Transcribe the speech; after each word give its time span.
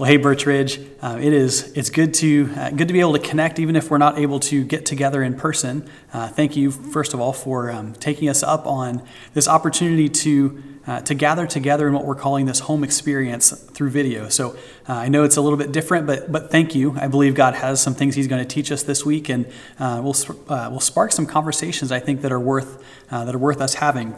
Well, 0.00 0.08
hey, 0.08 0.16
Birch 0.16 0.46
Ridge, 0.46 0.80
uh, 1.02 1.18
it 1.20 1.34
is 1.34 1.72
it's 1.76 1.90
good 1.90 2.14
to 2.14 2.50
uh, 2.56 2.70
good 2.70 2.88
to 2.88 2.94
be 2.94 3.00
able 3.00 3.12
to 3.12 3.18
connect, 3.18 3.58
even 3.58 3.76
if 3.76 3.90
we're 3.90 3.98
not 3.98 4.18
able 4.18 4.40
to 4.40 4.64
get 4.64 4.86
together 4.86 5.22
in 5.22 5.34
person. 5.34 5.86
Uh, 6.10 6.26
thank 6.28 6.56
you, 6.56 6.70
first 6.70 7.12
of 7.12 7.20
all, 7.20 7.34
for 7.34 7.70
um, 7.70 7.92
taking 7.92 8.30
us 8.30 8.42
up 8.42 8.66
on 8.66 9.06
this 9.34 9.46
opportunity 9.46 10.08
to 10.08 10.62
uh, 10.86 11.00
to 11.02 11.12
gather 11.12 11.46
together 11.46 11.86
in 11.86 11.92
what 11.92 12.06
we're 12.06 12.14
calling 12.14 12.46
this 12.46 12.60
home 12.60 12.82
experience 12.82 13.50
through 13.50 13.90
video. 13.90 14.30
So 14.30 14.56
uh, 14.88 14.94
I 14.94 15.08
know 15.08 15.22
it's 15.22 15.36
a 15.36 15.42
little 15.42 15.58
bit 15.58 15.70
different, 15.70 16.06
but 16.06 16.32
but 16.32 16.50
thank 16.50 16.74
you. 16.74 16.96
I 16.98 17.06
believe 17.06 17.34
God 17.34 17.52
has 17.56 17.82
some 17.82 17.94
things 17.94 18.14
He's 18.14 18.26
going 18.26 18.42
to 18.42 18.48
teach 18.48 18.72
us 18.72 18.82
this 18.82 19.04
week, 19.04 19.28
and 19.28 19.44
uh, 19.78 20.00
we'll 20.02 20.16
we'll 20.48 20.80
spark 20.80 21.12
some 21.12 21.26
conversations 21.26 21.92
I 21.92 22.00
think 22.00 22.22
that 22.22 22.32
are 22.32 22.40
worth 22.40 22.82
that 23.10 23.34
are 23.34 23.38
worth 23.38 23.60
us 23.60 23.74
having. 23.74 24.14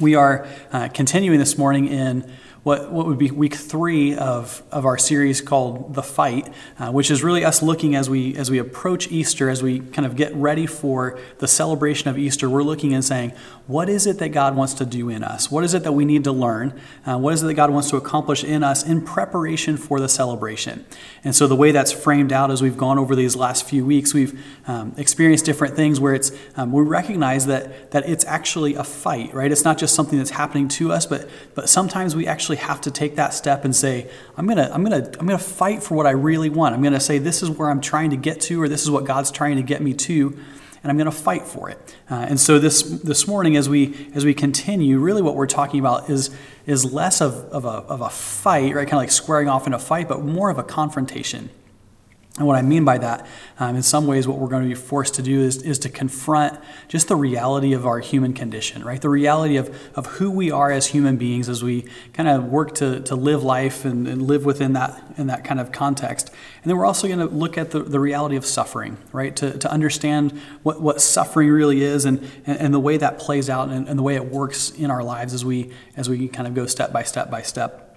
We 0.00 0.16
are 0.16 0.48
continuing 0.92 1.38
this 1.38 1.56
morning 1.56 1.86
in 1.86 2.28
what, 2.62 2.92
what 2.92 3.06
would 3.06 3.18
be 3.18 3.30
week 3.30 3.54
three 3.54 4.14
of, 4.14 4.62
of 4.70 4.86
our 4.86 4.96
series 4.96 5.40
called 5.40 5.94
The 5.94 6.02
Fight, 6.02 6.52
uh, 6.78 6.92
which 6.92 7.10
is 7.10 7.24
really 7.24 7.44
us 7.44 7.60
looking 7.60 7.96
as 7.96 8.08
we, 8.08 8.36
as 8.36 8.50
we 8.52 8.58
approach 8.58 9.10
Easter, 9.10 9.50
as 9.50 9.62
we 9.62 9.80
kind 9.80 10.06
of 10.06 10.14
get 10.14 10.32
ready 10.36 10.66
for 10.66 11.18
the 11.38 11.48
celebration 11.48 12.08
of 12.08 12.16
Easter, 12.16 12.48
we're 12.48 12.62
looking 12.62 12.94
and 12.94 13.04
saying, 13.04 13.32
what 13.66 13.88
is 13.88 14.06
it 14.06 14.18
that 14.18 14.28
God 14.28 14.54
wants 14.54 14.74
to 14.74 14.86
do 14.86 15.08
in 15.08 15.24
us? 15.24 15.50
What 15.50 15.64
is 15.64 15.74
it 15.74 15.82
that 15.82 15.92
we 15.92 16.04
need 16.04 16.24
to 16.24 16.32
learn? 16.32 16.78
Uh, 17.04 17.18
what 17.18 17.34
is 17.34 17.42
it 17.42 17.46
that 17.46 17.54
God 17.54 17.70
wants 17.70 17.90
to 17.90 17.96
accomplish 17.96 18.44
in 18.44 18.62
us 18.62 18.84
in 18.84 19.04
preparation 19.04 19.76
for 19.76 19.98
the 19.98 20.08
celebration? 20.08 20.84
And 21.24 21.34
so 21.34 21.46
the 21.46 21.56
way 21.56 21.72
that's 21.72 21.90
framed 21.90 22.32
out 22.32 22.50
as 22.50 22.62
we've 22.62 22.76
gone 22.76 22.98
over 22.98 23.16
these 23.16 23.34
last 23.34 23.64
few 23.64 23.84
weeks, 23.84 24.14
we've 24.14 24.40
um, 24.68 24.94
experienced 24.96 25.44
different 25.44 25.74
things 25.74 25.98
where 25.98 26.14
it's, 26.14 26.32
um, 26.56 26.72
we 26.72 26.82
recognize 26.82 27.46
that, 27.46 27.90
that 27.92 28.08
it's 28.08 28.24
actually 28.24 28.74
a 28.74 28.84
fight, 28.84 29.32
right? 29.34 29.50
It's 29.50 29.64
not 29.64 29.78
just 29.78 29.94
something 29.94 30.18
that's 30.18 30.30
happening 30.30 30.68
to 30.68 30.92
us, 30.92 31.06
but, 31.06 31.28
but 31.54 31.68
sometimes 31.68 32.14
we 32.14 32.26
actually 32.26 32.51
actually 32.52 32.66
have 32.66 32.80
to 32.82 32.90
take 32.90 33.16
that 33.16 33.32
step 33.34 33.64
and 33.64 33.74
say, 33.74 34.10
I'm 34.36 34.46
gonna, 34.46 34.70
I'm 34.72 34.82
gonna, 34.82 35.04
I'm 35.18 35.26
gonna 35.26 35.38
fight 35.38 35.82
for 35.82 35.94
what 35.94 36.06
I 36.06 36.10
really 36.10 36.50
want. 36.50 36.74
I'm 36.74 36.82
gonna 36.82 37.00
say 37.00 37.18
this 37.18 37.42
is 37.42 37.50
where 37.50 37.70
I'm 37.70 37.80
trying 37.80 38.10
to 38.10 38.16
get 38.16 38.40
to, 38.42 38.60
or 38.60 38.68
this 38.68 38.82
is 38.82 38.90
what 38.90 39.04
God's 39.04 39.30
trying 39.30 39.56
to 39.56 39.62
get 39.62 39.80
me 39.80 39.94
to, 39.94 40.36
and 40.82 40.90
I'm 40.90 40.98
gonna 40.98 41.10
fight 41.10 41.46
for 41.46 41.70
it. 41.70 41.96
Uh, 42.10 42.26
and 42.28 42.38
so 42.38 42.58
this 42.58 42.82
this 42.82 43.26
morning, 43.26 43.56
as 43.56 43.68
we 43.68 44.10
as 44.14 44.24
we 44.24 44.34
continue, 44.34 44.98
really 44.98 45.22
what 45.22 45.34
we're 45.34 45.46
talking 45.46 45.80
about 45.80 46.10
is 46.10 46.30
is 46.66 46.92
less 46.92 47.20
of, 47.20 47.34
of 47.52 47.64
a 47.64 47.84
of 47.88 48.00
a 48.00 48.10
fight, 48.10 48.74
right? 48.74 48.86
Kind 48.86 48.94
of 48.94 48.98
like 48.98 49.10
squaring 49.10 49.48
off 49.48 49.66
in 49.66 49.72
a 49.72 49.78
fight, 49.78 50.08
but 50.08 50.22
more 50.22 50.50
of 50.50 50.58
a 50.58 50.64
confrontation. 50.64 51.48
And 52.38 52.46
what 52.46 52.56
I 52.56 52.62
mean 52.62 52.86
by 52.86 52.96
that, 52.96 53.26
um, 53.58 53.76
in 53.76 53.82
some 53.82 54.06
ways, 54.06 54.26
what 54.26 54.38
we're 54.38 54.48
going 54.48 54.62
to 54.62 54.68
be 54.68 54.74
forced 54.74 55.14
to 55.16 55.22
do 55.22 55.40
is, 55.40 55.62
is 55.62 55.78
to 55.80 55.90
confront 55.90 56.58
just 56.88 57.08
the 57.08 57.16
reality 57.16 57.74
of 57.74 57.86
our 57.86 57.98
human 57.98 58.32
condition, 58.32 58.82
right? 58.82 59.02
The 59.02 59.10
reality 59.10 59.56
of, 59.56 59.68
of 59.94 60.06
who 60.06 60.30
we 60.30 60.50
are 60.50 60.70
as 60.70 60.86
human 60.86 61.18
beings 61.18 61.50
as 61.50 61.62
we 61.62 61.84
kind 62.14 62.30
of 62.30 62.46
work 62.46 62.74
to, 62.76 63.00
to 63.00 63.14
live 63.16 63.42
life 63.42 63.84
and, 63.84 64.08
and 64.08 64.22
live 64.22 64.46
within 64.46 64.72
that, 64.72 64.98
in 65.18 65.26
that 65.26 65.44
kind 65.44 65.60
of 65.60 65.72
context. 65.72 66.30
And 66.62 66.70
then 66.70 66.78
we're 66.78 66.86
also 66.86 67.06
going 67.06 67.18
to 67.18 67.26
look 67.26 67.58
at 67.58 67.70
the, 67.70 67.82
the 67.82 68.00
reality 68.00 68.36
of 68.36 68.46
suffering, 68.46 68.96
right? 69.12 69.36
To, 69.36 69.58
to 69.58 69.70
understand 69.70 70.32
what, 70.62 70.80
what 70.80 71.02
suffering 71.02 71.50
really 71.50 71.82
is 71.82 72.06
and, 72.06 72.18
and, 72.46 72.58
and 72.58 72.74
the 72.74 72.80
way 72.80 72.96
that 72.96 73.18
plays 73.18 73.50
out 73.50 73.68
and, 73.68 73.86
and 73.86 73.98
the 73.98 74.02
way 74.02 74.14
it 74.14 74.24
works 74.24 74.70
in 74.70 74.90
our 74.90 75.04
lives 75.04 75.34
as 75.34 75.44
we, 75.44 75.70
as 75.98 76.08
we 76.08 76.28
kind 76.28 76.48
of 76.48 76.54
go 76.54 76.64
step 76.64 76.94
by 76.94 77.02
step 77.02 77.30
by 77.30 77.42
step. 77.42 77.90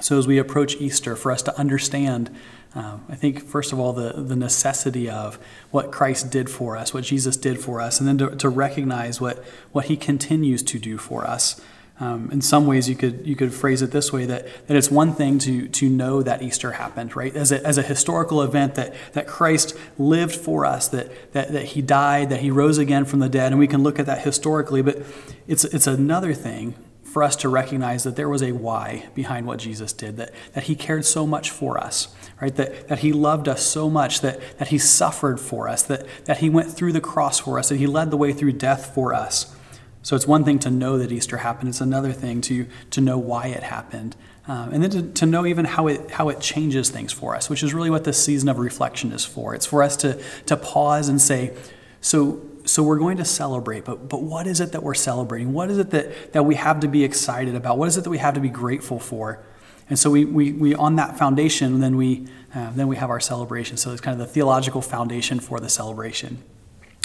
So, 0.00 0.18
as 0.18 0.26
we 0.26 0.38
approach 0.38 0.74
Easter, 0.76 1.14
for 1.14 1.30
us 1.30 1.40
to 1.42 1.56
understand 1.56 2.34
um, 2.74 3.04
I 3.08 3.14
think, 3.14 3.40
first 3.42 3.72
of 3.72 3.78
all, 3.78 3.92
the, 3.92 4.12
the 4.14 4.34
necessity 4.34 5.08
of 5.08 5.38
what 5.70 5.92
Christ 5.92 6.30
did 6.30 6.50
for 6.50 6.76
us, 6.76 6.92
what 6.92 7.04
Jesus 7.04 7.36
did 7.36 7.60
for 7.60 7.80
us, 7.80 8.00
and 8.00 8.08
then 8.08 8.18
to, 8.18 8.36
to 8.36 8.48
recognize 8.48 9.20
what, 9.20 9.44
what 9.70 9.84
he 9.86 9.96
continues 9.96 10.62
to 10.64 10.78
do 10.80 10.98
for 10.98 11.24
us. 11.24 11.60
Um, 12.00 12.28
in 12.32 12.40
some 12.40 12.66
ways, 12.66 12.88
you 12.88 12.96
could, 12.96 13.24
you 13.24 13.36
could 13.36 13.54
phrase 13.54 13.80
it 13.80 13.92
this 13.92 14.12
way 14.12 14.26
that, 14.26 14.48
that 14.66 14.76
it's 14.76 14.90
one 14.90 15.14
thing 15.14 15.38
to, 15.40 15.68
to 15.68 15.88
know 15.88 16.22
that 16.24 16.42
Easter 16.42 16.72
happened, 16.72 17.14
right? 17.14 17.34
As 17.36 17.52
a, 17.52 17.64
as 17.64 17.78
a 17.78 17.82
historical 17.82 18.42
event 18.42 18.74
that, 18.74 18.96
that 19.12 19.28
Christ 19.28 19.78
lived 19.96 20.34
for 20.34 20.66
us, 20.66 20.88
that, 20.88 21.32
that, 21.32 21.52
that 21.52 21.66
he 21.66 21.82
died, 21.82 22.30
that 22.30 22.40
he 22.40 22.50
rose 22.50 22.78
again 22.78 23.04
from 23.04 23.20
the 23.20 23.28
dead, 23.28 23.52
and 23.52 23.60
we 23.60 23.68
can 23.68 23.84
look 23.84 24.00
at 24.00 24.06
that 24.06 24.22
historically, 24.22 24.82
but 24.82 25.02
it's, 25.46 25.64
it's 25.64 25.86
another 25.86 26.34
thing 26.34 26.74
for 27.14 27.22
us 27.22 27.36
to 27.36 27.48
recognize 27.48 28.02
that 28.02 28.16
there 28.16 28.28
was 28.28 28.42
a 28.42 28.50
why 28.50 29.06
behind 29.14 29.46
what 29.46 29.60
Jesus 29.60 29.92
did, 29.92 30.16
that, 30.16 30.32
that 30.52 30.64
he 30.64 30.74
cared 30.74 31.04
so 31.04 31.24
much 31.24 31.48
for 31.48 31.78
us, 31.78 32.12
right? 32.42 32.56
That, 32.56 32.88
that 32.88 32.98
he 32.98 33.12
loved 33.12 33.46
us 33.46 33.64
so 33.64 33.88
much, 33.88 34.20
that, 34.22 34.40
that 34.58 34.66
he 34.66 34.78
suffered 34.78 35.38
for 35.38 35.68
us, 35.68 35.84
that, 35.84 36.08
that 36.24 36.38
he 36.38 36.50
went 36.50 36.72
through 36.72 36.92
the 36.92 37.00
cross 37.00 37.38
for 37.38 37.56
us, 37.56 37.68
that 37.68 37.76
he 37.76 37.86
led 37.86 38.10
the 38.10 38.16
way 38.16 38.32
through 38.32 38.54
death 38.54 38.92
for 38.96 39.14
us. 39.14 39.54
So 40.02 40.16
it's 40.16 40.26
one 40.26 40.44
thing 40.44 40.58
to 40.58 40.72
know 40.72 40.98
that 40.98 41.12
Easter 41.12 41.36
happened, 41.36 41.68
it's 41.68 41.80
another 41.80 42.10
thing 42.10 42.40
to, 42.40 42.66
to 42.90 43.00
know 43.00 43.16
why 43.16 43.46
it 43.46 43.62
happened. 43.62 44.16
Um, 44.48 44.72
and 44.72 44.82
then 44.82 44.90
to, 44.90 45.02
to 45.20 45.24
know 45.24 45.46
even 45.46 45.66
how 45.66 45.86
it, 45.86 46.10
how 46.10 46.30
it 46.30 46.40
changes 46.40 46.90
things 46.90 47.12
for 47.12 47.36
us, 47.36 47.48
which 47.48 47.62
is 47.62 47.72
really 47.72 47.90
what 47.90 48.02
this 48.02 48.20
season 48.22 48.48
of 48.48 48.58
reflection 48.58 49.12
is 49.12 49.24
for. 49.24 49.54
It's 49.54 49.66
for 49.66 49.84
us 49.84 49.96
to, 49.98 50.20
to 50.46 50.56
pause 50.56 51.08
and 51.08 51.22
say, 51.22 51.56
so 52.00 52.42
so 52.64 52.82
we're 52.82 52.98
going 52.98 53.18
to 53.18 53.24
celebrate, 53.24 53.84
but, 53.84 54.08
but 54.08 54.22
what 54.22 54.46
is 54.46 54.60
it 54.60 54.72
that 54.72 54.82
we're 54.82 54.94
celebrating? 54.94 55.52
What 55.52 55.70
is 55.70 55.78
it 55.78 55.90
that, 55.90 56.32
that 56.32 56.44
we 56.44 56.54
have 56.54 56.80
to 56.80 56.88
be 56.88 57.04
excited 57.04 57.54
about? 57.54 57.78
What 57.78 57.88
is 57.88 57.96
it 57.96 58.04
that 58.04 58.10
we 58.10 58.18
have 58.18 58.34
to 58.34 58.40
be 58.40 58.48
grateful 58.48 58.98
for? 58.98 59.42
And 59.90 59.98
so 59.98 60.10
we, 60.10 60.24
we, 60.24 60.52
we 60.52 60.74
on 60.74 60.96
that 60.96 61.18
foundation, 61.18 61.80
then 61.80 61.96
we, 61.96 62.26
uh, 62.54 62.70
then 62.72 62.88
we 62.88 62.96
have 62.96 63.10
our 63.10 63.20
celebration. 63.20 63.76
So 63.76 63.92
it's 63.92 64.00
kind 64.00 64.18
of 64.18 64.26
the 64.26 64.32
theological 64.32 64.80
foundation 64.80 65.40
for 65.40 65.60
the 65.60 65.68
celebration. 65.68 66.42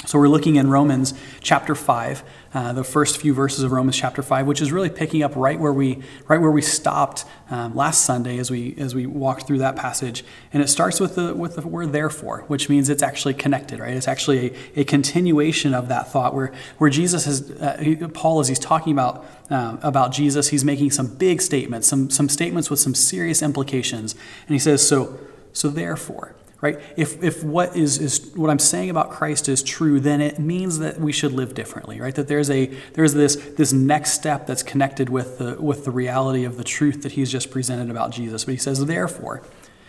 So 0.06 0.18
we're 0.18 0.28
looking 0.28 0.56
in 0.56 0.70
Romans 0.70 1.12
chapter 1.40 1.74
five, 1.74 2.22
uh, 2.54 2.72
the 2.72 2.82
first 2.82 3.18
few 3.18 3.34
verses 3.34 3.62
of 3.62 3.70
Romans 3.70 3.98
chapter 3.98 4.22
five, 4.22 4.46
which 4.46 4.62
is 4.62 4.72
really 4.72 4.88
picking 4.88 5.22
up 5.22 5.36
right 5.36 5.60
where 5.60 5.74
we 5.74 5.98
right 6.26 6.40
where 6.40 6.50
we 6.50 6.62
stopped 6.62 7.26
um, 7.50 7.76
last 7.76 8.06
Sunday 8.06 8.38
as 8.38 8.50
we 8.50 8.74
as 8.78 8.94
we 8.94 9.04
walked 9.04 9.46
through 9.46 9.58
that 9.58 9.76
passage, 9.76 10.24
and 10.54 10.62
it 10.62 10.68
starts 10.68 11.00
with 11.00 11.16
the 11.16 11.34
with 11.34 11.56
the 11.56 11.66
word 11.66 11.92
therefore, 11.92 12.44
which 12.48 12.70
means 12.70 12.88
it's 12.88 13.02
actually 13.02 13.34
connected, 13.34 13.78
right? 13.78 13.94
It's 13.94 14.08
actually 14.08 14.56
a, 14.74 14.80
a 14.80 14.84
continuation 14.84 15.74
of 15.74 15.88
that 15.88 16.10
thought 16.10 16.34
where 16.34 16.50
where 16.78 16.88
Jesus 16.88 17.26
is 17.26 17.50
uh, 17.60 17.76
he, 17.76 17.94
Paul 17.96 18.40
as 18.40 18.48
he's 18.48 18.58
talking 18.58 18.94
about 18.94 19.26
uh, 19.50 19.76
about 19.82 20.12
Jesus, 20.12 20.48
he's 20.48 20.64
making 20.64 20.92
some 20.92 21.08
big 21.08 21.42
statements, 21.42 21.86
some 21.86 22.08
some 22.08 22.30
statements 22.30 22.70
with 22.70 22.80
some 22.80 22.94
serious 22.94 23.42
implications, 23.42 24.14
and 24.46 24.54
he 24.54 24.58
says 24.58 24.86
so 24.86 25.20
so 25.52 25.68
therefore 25.68 26.34
right? 26.60 26.78
If, 26.96 27.22
if 27.22 27.42
what 27.42 27.76
is, 27.76 27.98
is 27.98 28.32
what 28.34 28.50
i'm 28.50 28.58
saying 28.58 28.90
about 28.90 29.10
christ 29.10 29.48
is 29.48 29.62
true 29.62 30.00
then 30.00 30.20
it 30.20 30.38
means 30.38 30.78
that 30.78 31.00
we 31.00 31.12
should 31.12 31.32
live 31.32 31.54
differently 31.54 32.00
right? 32.00 32.14
That 32.14 32.28
there's 32.28 32.50
a 32.50 32.66
there's 32.94 33.14
this 33.14 33.36
this 33.36 33.72
next 33.72 34.12
step 34.12 34.46
that's 34.46 34.62
connected 34.62 35.08
with 35.08 35.38
the 35.38 35.56
with 35.60 35.84
the 35.84 35.90
reality 35.90 36.44
of 36.44 36.56
the 36.56 36.64
truth 36.64 37.02
that 37.02 37.12
he's 37.12 37.30
just 37.30 37.50
presented 37.50 37.90
about 37.90 38.10
jesus. 38.10 38.44
But 38.44 38.52
he 38.52 38.58
says 38.58 38.84
therefore 38.84 39.42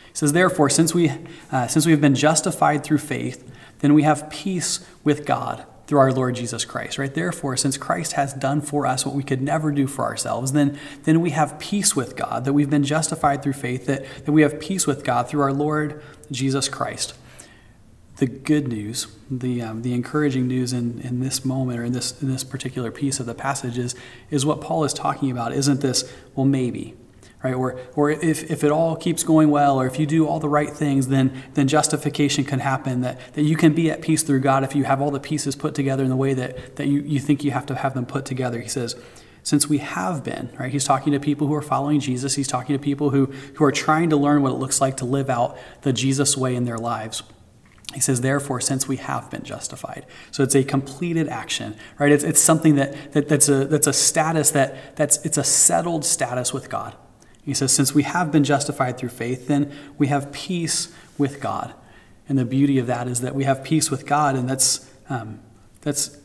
he 0.07 0.15
says 0.15 0.33
therefore 0.33 0.69
since 0.69 0.93
we 0.93 1.11
uh, 1.51 1.67
since 1.67 1.85
we 1.85 1.91
have 1.91 2.01
been 2.01 2.15
justified 2.15 2.83
through 2.83 2.99
faith 2.99 3.49
then 3.79 3.93
we 3.93 4.03
have 4.03 4.29
peace 4.29 4.85
with 5.03 5.25
god 5.25 5.65
through 5.91 5.99
our 5.99 6.13
Lord 6.13 6.35
Jesus 6.35 6.63
Christ, 6.63 6.97
right? 6.97 7.13
Therefore, 7.13 7.57
since 7.57 7.75
Christ 7.75 8.13
has 8.13 8.33
done 8.33 8.61
for 8.61 8.87
us 8.87 9.05
what 9.05 9.13
we 9.13 9.23
could 9.23 9.41
never 9.41 9.73
do 9.73 9.87
for 9.87 10.05
ourselves, 10.05 10.53
then, 10.53 10.79
then 11.03 11.19
we 11.19 11.31
have 11.31 11.59
peace 11.59 11.97
with 11.97 12.15
God, 12.15 12.45
that 12.45 12.53
we've 12.53 12.69
been 12.69 12.85
justified 12.85 13.43
through 13.43 13.51
faith, 13.51 13.87
that, 13.87 14.05
that 14.23 14.31
we 14.31 14.41
have 14.41 14.57
peace 14.57 14.87
with 14.87 15.03
God 15.03 15.27
through 15.27 15.41
our 15.41 15.51
Lord 15.51 16.01
Jesus 16.31 16.69
Christ. 16.69 17.13
The 18.15 18.25
good 18.25 18.69
news, 18.69 19.07
the, 19.29 19.61
um, 19.61 19.81
the 19.81 19.93
encouraging 19.93 20.47
news 20.47 20.71
in, 20.71 21.01
in 21.01 21.19
this 21.19 21.43
moment 21.43 21.77
or 21.77 21.83
in 21.83 21.91
this, 21.91 22.21
in 22.21 22.31
this 22.31 22.45
particular 22.45 22.89
piece 22.89 23.19
of 23.19 23.25
the 23.25 23.35
passage 23.35 23.77
is, 23.77 23.93
is 24.29 24.45
what 24.45 24.61
Paul 24.61 24.85
is 24.85 24.93
talking 24.93 25.29
about. 25.29 25.51
Isn't 25.51 25.81
this, 25.81 26.09
well, 26.35 26.45
maybe, 26.45 26.95
right? 27.43 27.53
Or, 27.53 27.79
or 27.95 28.11
if, 28.11 28.49
if 28.51 28.63
it 28.63 28.71
all 28.71 28.95
keeps 28.95 29.23
going 29.23 29.49
well, 29.49 29.79
or 29.79 29.87
if 29.87 29.99
you 29.99 30.05
do 30.05 30.27
all 30.27 30.39
the 30.39 30.49
right 30.49 30.69
things, 30.69 31.07
then, 31.07 31.43
then 31.53 31.67
justification 31.67 32.43
can 32.43 32.59
happen, 32.59 33.01
that, 33.01 33.19
that 33.33 33.43
you 33.43 33.55
can 33.55 33.73
be 33.73 33.89
at 33.89 34.01
peace 34.01 34.23
through 34.23 34.41
God 34.41 34.63
if 34.63 34.75
you 34.75 34.83
have 34.83 35.01
all 35.01 35.11
the 35.11 35.19
pieces 35.19 35.55
put 35.55 35.73
together 35.73 36.03
in 36.03 36.09
the 36.09 36.15
way 36.15 36.33
that, 36.33 36.75
that 36.75 36.87
you, 36.87 37.01
you 37.01 37.19
think 37.19 37.43
you 37.43 37.51
have 37.51 37.65
to 37.67 37.75
have 37.75 37.93
them 37.93 38.05
put 38.05 38.25
together. 38.25 38.59
He 38.59 38.69
says, 38.69 38.95
since 39.43 39.67
we 39.67 39.79
have 39.79 40.23
been, 40.23 40.51
right? 40.59 40.71
He's 40.71 40.85
talking 40.85 41.13
to 41.13 41.19
people 41.19 41.47
who 41.47 41.55
are 41.55 41.63
following 41.63 41.99
Jesus. 41.99 42.35
He's 42.35 42.47
talking 42.47 42.77
to 42.77 42.79
people 42.79 43.09
who, 43.09 43.25
who 43.55 43.63
are 43.63 43.71
trying 43.71 44.11
to 44.11 44.15
learn 44.15 44.43
what 44.43 44.51
it 44.51 44.55
looks 44.57 44.79
like 44.79 44.97
to 44.97 45.05
live 45.05 45.29
out 45.29 45.57
the 45.81 45.91
Jesus 45.91 46.37
way 46.37 46.55
in 46.55 46.65
their 46.65 46.77
lives. 46.77 47.23
He 47.93 47.99
says, 47.99 48.21
therefore, 48.21 48.61
since 48.61 48.87
we 48.87 48.97
have 48.97 49.29
been 49.29 49.43
justified. 49.43 50.05
So 50.29 50.43
it's 50.43 50.55
a 50.55 50.63
completed 50.63 51.27
action, 51.27 51.75
right? 51.97 52.11
It's, 52.11 52.23
it's 52.23 52.39
something 52.39 52.75
that, 52.75 53.13
that, 53.13 53.27
that's, 53.27 53.49
a, 53.49 53.65
that's 53.65 53.87
a 53.87 53.93
status 53.93 54.51
that, 54.51 54.95
that's, 54.95 55.17
it's 55.25 55.37
a 55.37 55.43
settled 55.43 56.05
status 56.05 56.53
with 56.53 56.69
God. 56.69 56.95
He 57.43 57.53
says, 57.53 57.71
Since 57.71 57.93
we 57.93 58.03
have 58.03 58.31
been 58.31 58.43
justified 58.43 58.97
through 58.97 59.09
faith, 59.09 59.47
then 59.47 59.71
we 59.97 60.07
have 60.07 60.31
peace 60.31 60.93
with 61.17 61.39
God. 61.39 61.73
And 62.29 62.37
the 62.37 62.45
beauty 62.45 62.77
of 62.77 62.87
that 62.87 63.07
is 63.07 63.21
that 63.21 63.35
we 63.35 63.43
have 63.43 63.63
peace 63.63 63.91
with 63.91 64.05
God, 64.05 64.35
and 64.35 64.49
that's, 64.49 64.89
um, 65.09 65.39
that's 65.81 66.17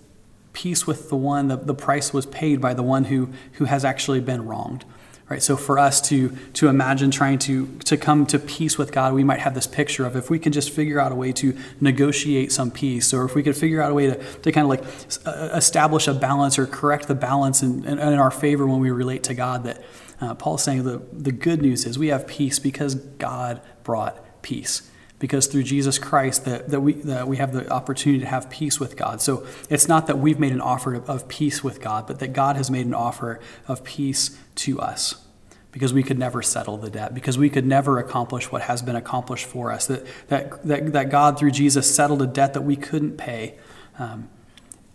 peace 0.53 0.87
with 0.87 1.09
the 1.09 1.17
one, 1.17 1.49
the, 1.49 1.57
the 1.57 1.75
price 1.75 2.13
was 2.13 2.27
paid 2.27 2.61
by 2.61 2.75
the 2.75 2.83
one 2.83 3.05
who, 3.05 3.31
who 3.53 3.65
has 3.65 3.85
actually 3.85 4.21
been 4.21 4.47
wronged. 4.47 4.85
Right? 5.29 5.43
So 5.43 5.57
for 5.57 5.79
us 5.79 6.01
to 6.03 6.31
to 6.55 6.69
imagine 6.69 7.11
trying 7.11 7.39
to 7.41 7.67
to 7.85 7.97
come 7.97 8.27
to 8.27 8.39
peace 8.39 8.79
with 8.79 8.93
god 8.93 9.13
we 9.13 9.25
might 9.25 9.41
have 9.41 9.55
this 9.55 9.67
picture 9.67 10.07
of 10.07 10.17
if 10.17 10.31
we 10.31 10.39
can 10.39 10.53
just 10.53 10.71
figure 10.71 11.01
out 11.01 11.13
a 11.13 11.15
way 11.15 11.33
to 11.33 11.57
negotiate 11.81 12.53
some 12.53 12.71
peace 12.71 13.13
or 13.13 13.25
if 13.25 13.35
we 13.35 13.43
could 13.43 13.57
figure 13.57 13.83
out 13.83 13.91
a 13.91 13.95
way 13.95 14.07
to, 14.07 14.23
to 14.41 14.53
kind 14.53 14.65
of 14.65 14.69
like 14.69 14.85
uh, 15.27 15.57
establish 15.57 16.07
a 16.09 16.15
balance 16.15 16.59
or 16.59 16.67
correct 16.67 17.09
the 17.09 17.15
balance 17.15 17.63
in, 17.63 17.85
in, 17.85 17.99
in 17.99 18.19
our 18.19 18.31
favor 18.31 18.67
when 18.67 18.81
we 18.81 18.91
relate 18.91 19.23
to 19.25 19.35
god 19.35 19.65
that 19.65 19.83
uh, 20.21 20.35
paul's 20.35 20.63
saying 20.63 20.85
the, 20.85 21.03
the 21.13 21.33
good 21.33 21.61
news 21.61 21.85
is 21.85 21.99
we 21.99 22.09
have 22.09 22.27
peace 22.27 22.59
because 22.59 22.95
god 22.95 23.61
brought 23.83 24.43
peace 24.43 24.91
because 25.19 25.47
through 25.47 25.63
Jesus 25.63 25.99
Christ 25.99 26.45
that, 26.45 26.69
that, 26.69 26.81
we, 26.81 26.93
that 26.95 27.27
we 27.27 27.39
have 27.39 27.53
the 27.53 27.69
opportunity 27.71 28.21
to 28.21 28.27
have 28.27 28.51
peace 28.51 28.79
with 28.79 28.97
God. 28.97 29.21
So 29.21 29.47
it's 29.71 29.89
not 29.89 30.07
that 30.07 30.19
we've 30.19 30.39
made 30.39 30.53
an 30.53 30.61
offer 30.61 30.95
of, 30.95 31.27
peace 31.29 31.65
with 31.65 31.81
God, 31.81 32.07
but 32.07 32.19
that 32.19 32.33
God 32.33 32.57
has 32.57 32.71
made 32.71 32.87
an 32.87 32.95
offer 32.95 33.41
of 33.67 33.83
peace 33.83 34.39
to 34.57 34.79
us 34.81 35.27
because 35.73 35.93
we 35.93 36.03
could 36.03 36.19
never 36.19 36.43
settle 36.43 36.79
the 36.79 36.89
debt, 36.89 37.15
because 37.15 37.37
we 37.37 37.51
could 37.51 37.67
never 37.67 37.99
accomplish 37.99 38.51
what 38.51 38.63
has 38.63 38.81
been 38.81 38.97
accomplished 38.97 39.45
for 39.45 39.73
us, 39.73 39.87
that, 39.87 40.07
that, 40.29 40.63
that, 40.67 40.93
that 40.93 41.11
God 41.11 41.39
through 41.39 41.51
Jesus 41.51 41.95
settled 41.95 42.23
a 42.23 42.27
debt 42.27 42.55
that 42.55 42.63
we 42.63 42.77
couldn't 42.77 43.17
pay. 43.17 43.57
Um, 43.99 44.29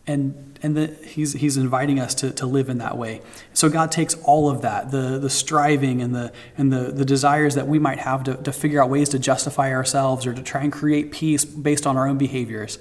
and 0.07 0.48
and 0.63 0.77
that 0.77 1.03
he's, 1.03 1.33
he's 1.33 1.57
inviting 1.57 2.00
us 2.00 2.13
to, 2.13 2.31
to 2.31 2.45
live 2.45 2.69
in 2.69 2.77
that 2.77 2.95
way. 2.95 3.21
So 3.51 3.68
God 3.68 3.92
takes 3.92 4.13
all 4.24 4.48
of 4.48 4.62
that, 4.62 4.92
the, 4.92 5.18
the 5.18 5.30
striving 5.30 6.01
and, 6.03 6.13
the, 6.13 6.31
and 6.56 6.71
the, 6.71 6.92
the 6.92 7.03
desires 7.03 7.56
that 7.56 7.68
we 7.68 7.80
might 7.80 7.98
have 7.98 8.24
to, 8.25 8.36
to 8.36 8.51
figure 8.53 8.80
out 8.80 8.89
ways 8.89 9.09
to 9.09 9.18
justify 9.18 9.74
ourselves 9.74 10.27
or 10.27 10.36
to 10.36 10.44
try 10.44 10.62
and 10.62 10.71
create 10.71 11.12
peace 11.12 11.45
based 11.45 11.88
on 11.88 11.98
our 11.98 12.07
own 12.07 12.19
behaviors. 12.19 12.77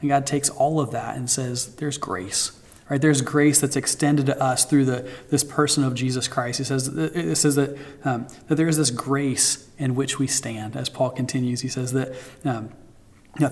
And 0.00 0.10
God 0.10 0.26
takes 0.26 0.50
all 0.50 0.80
of 0.80 0.90
that 0.90 1.16
and 1.16 1.30
says, 1.30 1.76
there's 1.76 1.96
grace. 1.96 2.52
Right, 2.90 3.00
there's 3.00 3.20
grace 3.20 3.60
that's 3.60 3.76
extended 3.76 4.26
to 4.26 4.42
us 4.42 4.64
through 4.64 4.86
the, 4.86 5.10
this 5.28 5.44
person 5.44 5.84
of 5.84 5.94
Jesus 5.94 6.26
Christ. 6.26 6.58
He 6.58 6.64
says, 6.64 6.88
it 6.88 7.36
says 7.36 7.54
that, 7.56 7.76
um, 8.04 8.28
that 8.48 8.54
there 8.54 8.68
is 8.68 8.78
this 8.78 8.90
grace 8.90 9.68
in 9.78 9.94
which 9.94 10.18
we 10.18 10.26
stand. 10.26 10.74
As 10.74 10.88
Paul 10.88 11.10
continues, 11.10 11.60
he 11.60 11.68
says 11.68 11.92
that 11.92 12.14
um, 12.44 12.70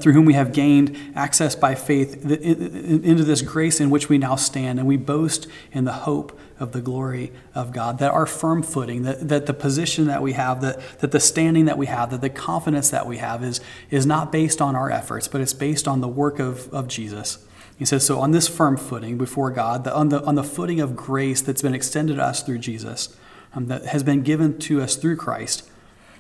through 0.00 0.12
whom 0.14 0.24
we 0.24 0.34
have 0.34 0.52
gained 0.52 0.96
access 1.14 1.54
by 1.54 1.74
faith 1.74 2.28
into 2.28 3.22
this 3.22 3.42
grace 3.42 3.80
in 3.80 3.88
which 3.90 4.08
we 4.08 4.18
now 4.18 4.34
stand, 4.34 4.78
and 4.78 4.88
we 4.88 4.96
boast 4.96 5.46
in 5.70 5.84
the 5.84 5.92
hope 5.92 6.36
of 6.58 6.72
the 6.72 6.80
glory 6.80 7.32
of 7.54 7.72
God. 7.72 7.98
That 7.98 8.12
our 8.12 8.26
firm 8.26 8.62
footing, 8.62 9.02
that, 9.02 9.28
that 9.28 9.46
the 9.46 9.54
position 9.54 10.06
that 10.06 10.22
we 10.22 10.32
have, 10.32 10.60
that, 10.62 10.80
that 10.98 11.12
the 11.12 11.20
standing 11.20 11.66
that 11.66 11.78
we 11.78 11.86
have, 11.86 12.10
that 12.10 12.20
the 12.20 12.30
confidence 12.30 12.90
that 12.90 13.06
we 13.06 13.18
have 13.18 13.44
is, 13.44 13.60
is 13.90 14.06
not 14.06 14.32
based 14.32 14.60
on 14.60 14.74
our 14.74 14.90
efforts, 14.90 15.28
but 15.28 15.40
it's 15.40 15.52
based 15.52 15.86
on 15.86 16.00
the 16.00 16.08
work 16.08 16.38
of, 16.38 16.72
of 16.72 16.88
Jesus. 16.88 17.38
He 17.78 17.84
says, 17.84 18.04
So 18.04 18.18
on 18.18 18.30
this 18.30 18.48
firm 18.48 18.76
footing 18.76 19.18
before 19.18 19.50
God, 19.50 19.84
the, 19.84 19.94
on, 19.94 20.08
the, 20.08 20.24
on 20.24 20.34
the 20.34 20.44
footing 20.44 20.80
of 20.80 20.96
grace 20.96 21.42
that's 21.42 21.62
been 21.62 21.74
extended 21.74 22.16
to 22.16 22.24
us 22.24 22.42
through 22.42 22.58
Jesus, 22.58 23.16
um, 23.54 23.66
that 23.66 23.86
has 23.86 24.02
been 24.02 24.22
given 24.22 24.58
to 24.60 24.80
us 24.80 24.96
through 24.96 25.16
Christ, 25.16 25.68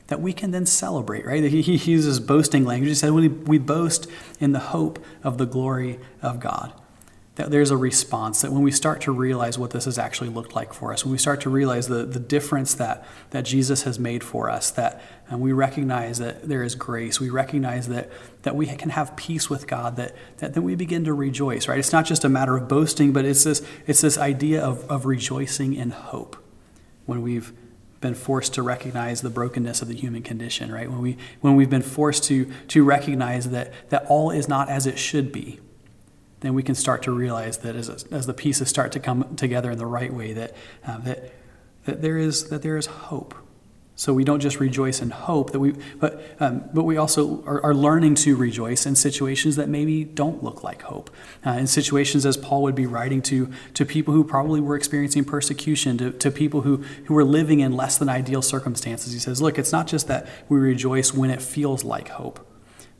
that 0.08 0.20
we 0.20 0.32
can 0.32 0.52
then 0.52 0.66
celebrate, 0.66 1.26
right? 1.26 1.42
He, 1.42 1.62
he 1.62 1.92
uses 1.92 2.20
boasting 2.20 2.64
language. 2.64 2.88
He 2.90 2.94
said, 2.94 3.12
we, 3.12 3.28
we 3.28 3.58
boast 3.58 4.08
in 4.38 4.52
the 4.52 4.60
hope 4.60 5.04
of 5.24 5.38
the 5.38 5.46
glory 5.46 5.98
of 6.22 6.40
God. 6.40 6.72
That 7.34 7.50
there's 7.50 7.70
a 7.70 7.76
response, 7.76 8.40
that 8.40 8.50
when 8.50 8.62
we 8.62 8.70
start 8.70 9.02
to 9.02 9.12
realize 9.12 9.58
what 9.58 9.70
this 9.70 9.84
has 9.84 9.98
actually 9.98 10.30
looked 10.30 10.54
like 10.54 10.72
for 10.72 10.92
us, 10.92 11.04
when 11.04 11.12
we 11.12 11.18
start 11.18 11.42
to 11.42 11.50
realize 11.50 11.86
the, 11.86 12.06
the 12.06 12.18
difference 12.20 12.72
that, 12.74 13.04
that 13.30 13.44
Jesus 13.44 13.82
has 13.82 13.98
made 13.98 14.24
for 14.24 14.48
us, 14.48 14.70
that 14.70 15.02
and 15.28 15.40
we 15.40 15.52
recognize 15.52 16.16
that 16.18 16.48
there 16.48 16.62
is 16.62 16.74
grace, 16.74 17.20
we 17.20 17.28
recognize 17.28 17.88
that, 17.88 18.10
that 18.42 18.56
we 18.56 18.64
can 18.64 18.88
have 18.90 19.16
peace 19.16 19.50
with 19.50 19.66
God, 19.66 19.96
that, 19.96 20.14
that 20.38 20.54
then 20.54 20.62
we 20.62 20.76
begin 20.76 21.04
to 21.04 21.12
rejoice, 21.12 21.68
right? 21.68 21.78
It's 21.78 21.92
not 21.92 22.06
just 22.06 22.24
a 22.24 22.28
matter 22.30 22.56
of 22.56 22.68
boasting, 22.68 23.12
but 23.12 23.26
it's 23.26 23.44
this, 23.44 23.60
it's 23.86 24.00
this 24.00 24.16
idea 24.16 24.62
of, 24.62 24.90
of 24.90 25.04
rejoicing 25.04 25.74
in 25.74 25.90
hope 25.90 26.42
when 27.04 27.20
we've 27.20 27.52
been 28.00 28.14
forced 28.14 28.54
to 28.54 28.62
recognize 28.62 29.22
the 29.22 29.30
brokenness 29.30 29.82
of 29.82 29.88
the 29.88 29.94
human 29.94 30.22
condition, 30.22 30.72
right? 30.72 30.90
When, 30.90 31.00
we, 31.00 31.16
when 31.40 31.56
we've 31.56 31.70
been 31.70 31.82
forced 31.82 32.24
to, 32.24 32.50
to 32.68 32.84
recognize 32.84 33.50
that, 33.50 33.72
that 33.90 34.04
all 34.08 34.30
is 34.30 34.48
not 34.48 34.68
as 34.68 34.86
it 34.86 34.98
should 34.98 35.32
be, 35.32 35.60
then 36.40 36.54
we 36.54 36.62
can 36.62 36.74
start 36.74 37.02
to 37.04 37.10
realize 37.10 37.58
that 37.58 37.74
as, 37.74 37.88
as 37.88 38.26
the 38.26 38.34
pieces 38.34 38.68
start 38.68 38.92
to 38.92 39.00
come 39.00 39.34
together 39.36 39.70
in 39.70 39.78
the 39.78 39.86
right 39.86 40.12
way, 40.12 40.32
that, 40.34 40.54
uh, 40.86 40.98
that, 40.98 41.32
that, 41.84 42.02
there 42.02 42.18
is, 42.18 42.50
that 42.50 42.62
there 42.62 42.76
is 42.76 42.86
hope 42.86 43.34
so 43.98 44.12
we 44.12 44.24
don't 44.24 44.40
just 44.40 44.60
rejoice 44.60 45.00
in 45.00 45.08
hope 45.08 45.52
that 45.52 45.58
we, 45.58 45.72
but 45.98 46.22
um, 46.38 46.68
but 46.74 46.82
we 46.82 46.98
also 46.98 47.42
are, 47.46 47.64
are, 47.64 47.74
learning 47.74 48.14
to 48.16 48.36
rejoice 48.36 48.84
in 48.84 48.94
situations 48.94 49.56
that 49.56 49.70
maybe 49.70 50.04
don't 50.04 50.44
look 50.44 50.62
like 50.62 50.82
hope. 50.82 51.08
Uh, 51.46 51.52
in 51.52 51.66
situations 51.66 52.26
as 52.26 52.36
Paul 52.36 52.62
would 52.64 52.74
be 52.74 52.84
writing 52.84 53.22
to 53.22 53.50
to 53.72 53.86
people 53.86 54.12
who 54.12 54.22
probably 54.22 54.60
were 54.60 54.76
experiencing 54.76 55.24
persecution, 55.24 55.96
to, 55.96 56.12
to 56.12 56.30
people 56.30 56.60
who 56.60 56.84
who 57.06 57.14
were 57.14 57.24
living 57.24 57.60
in 57.60 57.72
less 57.72 57.96
than 57.96 58.10
ideal 58.10 58.42
circumstances. 58.42 59.14
He 59.14 59.18
says, 59.18 59.40
look, 59.40 59.58
it's 59.58 59.72
not 59.72 59.86
just 59.86 60.08
that 60.08 60.28
we 60.50 60.58
rejoice 60.58 61.14
when 61.14 61.30
it 61.30 61.40
feels 61.40 61.82
like 61.82 62.08
hope, 62.08 62.46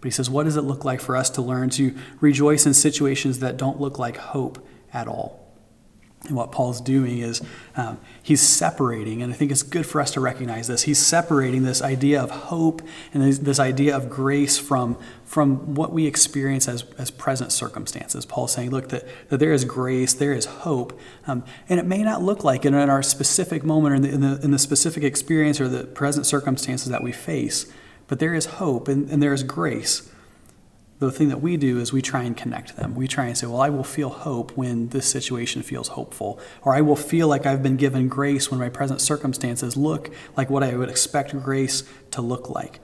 but 0.01 0.07
he 0.07 0.11
says, 0.11 0.31
what 0.31 0.45
does 0.45 0.57
it 0.57 0.63
look 0.63 0.83
like 0.83 1.03
for 1.03 1.15
us 1.15 1.29
to 1.31 1.43
learn 1.43 1.69
to 1.71 1.95
rejoice 2.21 2.65
in 2.65 2.73
situations 2.73 3.41
that 3.41 3.59
don't 3.59 3.79
look 3.79 3.99
like 3.99 4.17
hope 4.17 4.67
at 4.95 5.09
all? 5.09 5.46
And 6.26 6.37
what 6.37 6.50
Paul's 6.50 6.81
doing 6.81 7.19
is 7.19 7.40
um, 7.76 7.99
he's 8.23 8.40
separating, 8.40 9.23
and 9.23 9.32
I 9.32 9.37
think 9.37 9.52
it's 9.52 9.62
good 9.62 9.87
for 9.87 10.00
us 10.00 10.11
to 10.12 10.20
recognize 10.20 10.67
this. 10.67 10.82
He's 10.82 10.99
separating 10.99 11.62
this 11.62 11.82
idea 11.82 12.20
of 12.20 12.31
hope 12.31 12.82
and 13.14 13.23
this, 13.23 13.38
this, 13.38 13.61
idea 13.61 13.96
of 13.96 14.11
grace 14.11 14.58
from, 14.58 14.99
from 15.25 15.75
what 15.75 15.93
we 15.93 16.06
experience 16.06 16.69
as, 16.69 16.84
as 16.99 17.11
present 17.11 17.52
circumstances. 17.52 18.26
Paul's 18.26 18.52
saying, 18.52 18.70
look, 18.70 18.88
that, 18.88 19.05
that 19.28 19.38
there 19.38 19.52
is 19.52 19.64
grace, 19.64 20.14
there 20.14 20.32
is 20.32 20.46
hope, 20.46 20.99
um, 21.26 21.44
and 21.69 21.78
it 21.78 21.87
may 21.87 22.02
not 22.02 22.23
look 22.23 22.43
like 22.43 22.64
it 22.64 22.69
in 22.69 22.75
our 22.75 23.02
specific 23.02 23.64
moment 23.64 23.93
or 23.93 23.96
in 23.96 24.02
the, 24.02 24.11
in 24.11 24.20
the, 24.20 24.40
in 24.44 24.50
the 24.50 24.58
specific 24.58 25.05
experience 25.05 25.61
or 25.61 25.69
the 25.69 25.84
present 25.84 26.26
circumstances 26.26 26.88
that 26.88 27.02
we 27.02 27.12
face, 27.12 27.73
but 28.08 28.19
there 28.19 28.34
is 28.34 28.46
hope 28.46 28.88
and, 28.88 29.08
and 29.11 29.23
there 29.23 29.32
is 29.32 29.43
grace 29.43 30.11
the 30.99 31.11
thing 31.11 31.29
that 31.29 31.43
we 31.43 31.57
do 31.57 31.79
is 31.79 31.93
we 31.93 32.01
try 32.01 32.23
and 32.23 32.37
connect 32.37 32.77
them. 32.77 32.95
We 32.95 33.07
try 33.07 33.27
and 33.27 33.37
say, 33.37 33.47
well, 33.47 33.61
I 33.61 33.69
will 33.69 33.85
feel 33.85 34.09
hope 34.09 34.57
when 34.57 34.89
this 34.89 35.07
situation 35.07 35.63
feels 35.63 35.89
hopeful, 35.89 36.41
or 36.63 36.75
I 36.75 36.81
will 36.81 36.97
feel 36.97 37.29
like 37.29 37.45
I've 37.45 37.63
been 37.63 37.77
given 37.77 38.09
grace 38.09 38.51
when 38.51 38.59
my 38.59 38.71
present 38.71 39.01
circumstances 39.01 39.77
look 39.77 40.11
like 40.37 40.49
what 40.49 40.63
I 40.63 40.75
would 40.75 40.89
expect 40.89 41.39
grace 41.43 41.83
to 42.13 42.23
look 42.23 42.49
like. 42.49 42.81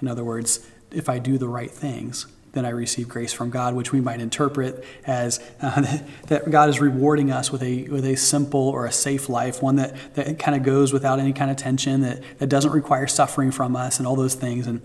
In 0.00 0.06
other 0.06 0.24
words, 0.24 0.66
if 0.92 1.08
I 1.08 1.18
do 1.18 1.38
the 1.38 1.48
right 1.48 1.70
things, 1.70 2.26
then 2.52 2.64
I 2.64 2.70
receive 2.70 3.08
grace 3.08 3.32
from 3.32 3.50
God, 3.50 3.74
which 3.74 3.92
we 3.92 4.00
might 4.00 4.20
interpret 4.20 4.84
as 5.04 5.40
uh, 5.60 5.98
that 6.28 6.50
God 6.50 6.68
is 6.68 6.80
rewarding 6.80 7.30
us 7.30 7.50
with 7.50 7.62
a, 7.62 7.82
with 7.88 8.04
a 8.04 8.16
simple 8.16 8.68
or 8.68 8.86
a 8.86 8.92
safe 8.92 9.28
life, 9.28 9.60
one 9.60 9.76
that, 9.76 10.14
that 10.14 10.38
kind 10.38 10.56
of 10.56 10.62
goes 10.62 10.92
without 10.92 11.18
any 11.18 11.32
kind 11.32 11.50
of 11.50 11.56
tension, 11.56 12.00
that, 12.02 12.22
that 12.38 12.46
doesn't 12.48 12.72
require 12.72 13.06
suffering 13.08 13.50
from 13.50 13.74
us, 13.74 13.98
and 13.98 14.06
all 14.06 14.16
those 14.16 14.34
things. 14.34 14.66
And 14.66 14.80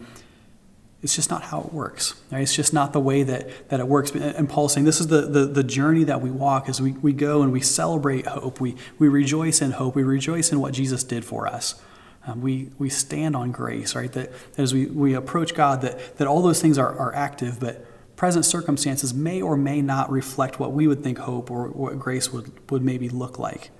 it's 1.03 1.15
just 1.15 1.29
not 1.31 1.43
how 1.43 1.61
it 1.61 1.73
works. 1.73 2.13
Right? 2.31 2.41
It's 2.41 2.55
just 2.55 2.73
not 2.73 2.93
the 2.93 2.99
way 2.99 3.23
that, 3.23 3.69
that 3.69 3.79
it 3.79 3.87
works. 3.87 4.11
And 4.11 4.47
Paul's 4.47 4.73
saying 4.73 4.85
this 4.85 5.01
is 5.01 5.07
the, 5.07 5.21
the, 5.21 5.45
the 5.45 5.63
journey 5.63 6.03
that 6.03 6.21
we 6.21 6.29
walk 6.29 6.69
as 6.69 6.79
we, 6.79 6.91
we 6.93 7.11
go 7.13 7.41
and 7.41 7.51
we 7.51 7.61
celebrate 7.61 8.27
hope. 8.27 8.61
We, 8.61 8.75
we 8.99 9.07
rejoice 9.07 9.61
in 9.61 9.71
hope. 9.71 9.95
We 9.95 10.03
rejoice 10.03 10.51
in 10.51 10.59
what 10.59 10.73
Jesus 10.73 11.03
did 11.03 11.25
for 11.25 11.47
us. 11.47 11.81
Um, 12.27 12.41
we, 12.41 12.69
we 12.77 12.89
stand 12.89 13.35
on 13.35 13.51
grace, 13.51 13.95
right? 13.95 14.11
That, 14.11 14.31
that 14.53 14.61
as 14.61 14.73
we, 14.73 14.85
we 14.85 15.15
approach 15.15 15.55
God, 15.55 15.81
that, 15.81 16.17
that 16.17 16.27
all 16.27 16.43
those 16.43 16.61
things 16.61 16.77
are, 16.77 16.95
are 16.97 17.15
active, 17.15 17.59
but 17.59 17.83
present 18.15 18.45
circumstances 18.45 19.11
may 19.11 19.41
or 19.41 19.57
may 19.57 19.81
not 19.81 20.11
reflect 20.11 20.59
what 20.59 20.71
we 20.71 20.85
would 20.85 21.03
think 21.03 21.17
hope 21.17 21.49
or 21.49 21.69
what 21.69 21.97
grace 21.97 22.31
would, 22.31 22.51
would 22.69 22.83
maybe 22.83 23.09
look 23.09 23.39
like. 23.39 23.71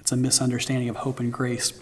It's 0.00 0.10
a 0.10 0.16
misunderstanding 0.16 0.88
of 0.88 0.96
hope 0.96 1.20
and 1.20 1.30
grace. 1.30 1.78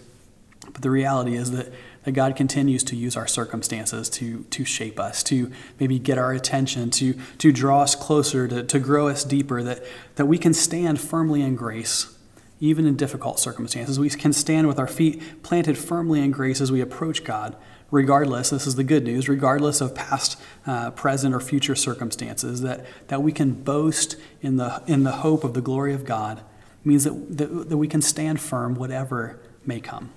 But 0.73 0.81
the 0.81 0.89
reality 0.89 1.35
is 1.35 1.51
that 1.51 1.71
that 2.03 2.13
God 2.13 2.35
continues 2.35 2.83
to 2.85 2.95
use 2.95 3.15
our 3.15 3.27
circumstances 3.27 4.09
to, 4.09 4.43
to 4.45 4.65
shape 4.65 4.99
us, 4.99 5.21
to 5.23 5.51
maybe 5.79 5.99
get 5.99 6.17
our 6.17 6.33
attention, 6.33 6.89
to, 6.91 7.13
to 7.37 7.51
draw 7.51 7.81
us 7.81 7.95
closer, 7.95 8.47
to, 8.47 8.63
to 8.63 8.79
grow 8.79 9.07
us 9.07 9.23
deeper, 9.23 9.61
that, 9.63 9.83
that 10.15 10.25
we 10.25 10.37
can 10.37 10.53
stand 10.53 10.99
firmly 10.99 11.41
in 11.41 11.55
grace, 11.55 12.17
even 12.59 12.85
in 12.85 12.95
difficult 12.95 13.39
circumstances. 13.39 13.99
We 13.99 14.09
can 14.09 14.33
stand 14.33 14.67
with 14.67 14.79
our 14.79 14.87
feet 14.87 15.43
planted 15.43 15.77
firmly 15.77 16.21
in 16.21 16.31
grace 16.31 16.59
as 16.59 16.71
we 16.71 16.81
approach 16.81 17.23
God, 17.23 17.55
regardless, 17.91 18.49
this 18.49 18.65
is 18.65 18.75
the 18.75 18.83
good 18.83 19.03
news, 19.03 19.29
regardless 19.29 19.81
of 19.81 19.93
past, 19.93 20.41
uh, 20.65 20.91
present, 20.91 21.35
or 21.35 21.39
future 21.39 21.75
circumstances, 21.75 22.61
that, 22.61 22.85
that 23.09 23.21
we 23.21 23.31
can 23.31 23.51
boast 23.51 24.15
in 24.41 24.57
the, 24.57 24.81
in 24.87 25.03
the 25.03 25.11
hope 25.11 25.43
of 25.43 25.53
the 25.53 25.61
glory 25.61 25.93
of 25.93 26.05
God 26.05 26.41
means 26.83 27.03
that, 27.03 27.37
that, 27.37 27.69
that 27.69 27.77
we 27.77 27.87
can 27.87 28.01
stand 28.01 28.39
firm 28.39 28.73
whatever 28.73 29.39
may 29.65 29.79
come. 29.79 30.11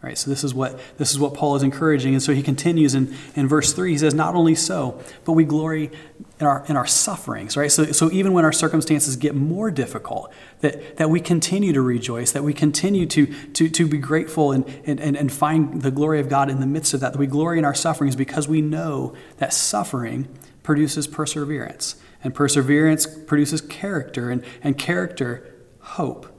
Right, 0.00 0.16
so 0.16 0.30
this 0.30 0.44
is 0.44 0.54
what 0.54 0.78
this 0.96 1.10
is 1.10 1.18
what 1.18 1.34
Paul 1.34 1.56
is 1.56 1.64
encouraging, 1.64 2.14
and 2.14 2.22
so 2.22 2.32
he 2.32 2.40
continues 2.40 2.94
in, 2.94 3.12
in 3.34 3.48
verse 3.48 3.72
three. 3.72 3.90
He 3.90 3.98
says, 3.98 4.14
"Not 4.14 4.36
only 4.36 4.54
so, 4.54 5.02
but 5.24 5.32
we 5.32 5.42
glory 5.42 5.90
in 6.38 6.46
our 6.46 6.64
in 6.68 6.76
our 6.76 6.86
sufferings." 6.86 7.56
Right, 7.56 7.72
so 7.72 7.86
so 7.86 8.08
even 8.12 8.32
when 8.32 8.44
our 8.44 8.52
circumstances 8.52 9.16
get 9.16 9.34
more 9.34 9.72
difficult, 9.72 10.32
that 10.60 10.98
that 10.98 11.10
we 11.10 11.18
continue 11.18 11.72
to 11.72 11.82
rejoice, 11.82 12.30
that 12.30 12.44
we 12.44 12.54
continue 12.54 13.06
to 13.06 13.26
to 13.54 13.68
to 13.68 13.88
be 13.88 13.98
grateful 13.98 14.52
and 14.52 14.64
and 14.86 15.00
and 15.00 15.32
find 15.32 15.82
the 15.82 15.90
glory 15.90 16.20
of 16.20 16.28
God 16.28 16.48
in 16.48 16.60
the 16.60 16.66
midst 16.66 16.94
of 16.94 17.00
that. 17.00 17.14
That 17.14 17.18
we 17.18 17.26
glory 17.26 17.58
in 17.58 17.64
our 17.64 17.74
sufferings 17.74 18.14
because 18.14 18.46
we 18.46 18.62
know 18.62 19.16
that 19.38 19.52
suffering 19.52 20.28
produces 20.62 21.08
perseverance, 21.08 21.96
and 22.22 22.36
perseverance 22.36 23.04
produces 23.04 23.60
character, 23.62 24.30
and 24.30 24.44
and 24.62 24.78
character 24.78 25.52
hope. 25.80 26.37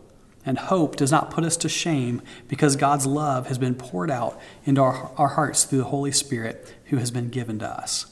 And 0.49 0.57
hope 0.57 0.95
does 0.95 1.11
not 1.11 1.29
put 1.29 1.43
us 1.43 1.55
to 1.57 1.69
shame 1.69 2.23
because 2.47 2.75
God's 2.75 3.05
love 3.05 3.45
has 3.49 3.59
been 3.59 3.75
poured 3.75 4.09
out 4.09 4.41
into 4.65 4.81
our, 4.81 5.11
our 5.15 5.27
hearts 5.27 5.63
through 5.63 5.77
the 5.77 5.83
Holy 5.83 6.11
Spirit 6.11 6.73
who 6.85 6.97
has 6.97 7.11
been 7.11 7.29
given 7.29 7.59
to 7.59 7.67
us. 7.67 8.07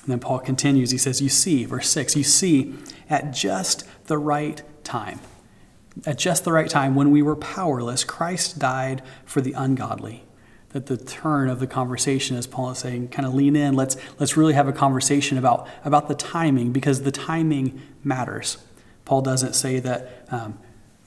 And 0.00 0.10
then 0.10 0.18
Paul 0.18 0.38
continues. 0.38 0.92
He 0.92 0.96
says, 0.96 1.20
You 1.20 1.28
see, 1.28 1.66
verse 1.66 1.90
6, 1.90 2.16
you 2.16 2.24
see, 2.24 2.74
at 3.10 3.34
just 3.34 3.84
the 4.06 4.16
right 4.16 4.62
time, 4.82 5.20
at 6.06 6.16
just 6.16 6.44
the 6.44 6.52
right 6.52 6.70
time, 6.70 6.94
when 6.94 7.10
we 7.10 7.20
were 7.20 7.36
powerless, 7.36 8.02
Christ 8.02 8.58
died 8.58 9.02
for 9.26 9.42
the 9.42 9.52
ungodly. 9.52 10.24
That 10.70 10.86
the 10.86 10.96
turn 10.96 11.50
of 11.50 11.60
the 11.60 11.66
conversation, 11.66 12.38
as 12.38 12.46
Paul 12.46 12.70
is 12.70 12.78
saying, 12.78 13.08
kind 13.08 13.28
of 13.28 13.34
lean 13.34 13.54
in. 13.54 13.74
Let's, 13.74 13.98
let's 14.18 14.38
really 14.38 14.54
have 14.54 14.68
a 14.68 14.72
conversation 14.72 15.36
about, 15.36 15.68
about 15.84 16.08
the 16.08 16.14
timing 16.14 16.72
because 16.72 17.02
the 17.02 17.12
timing 17.12 17.82
matters. 18.02 18.56
Paul 19.04 19.20
doesn't 19.20 19.52
say 19.52 19.80
that 19.80 20.26
um, 20.30 20.58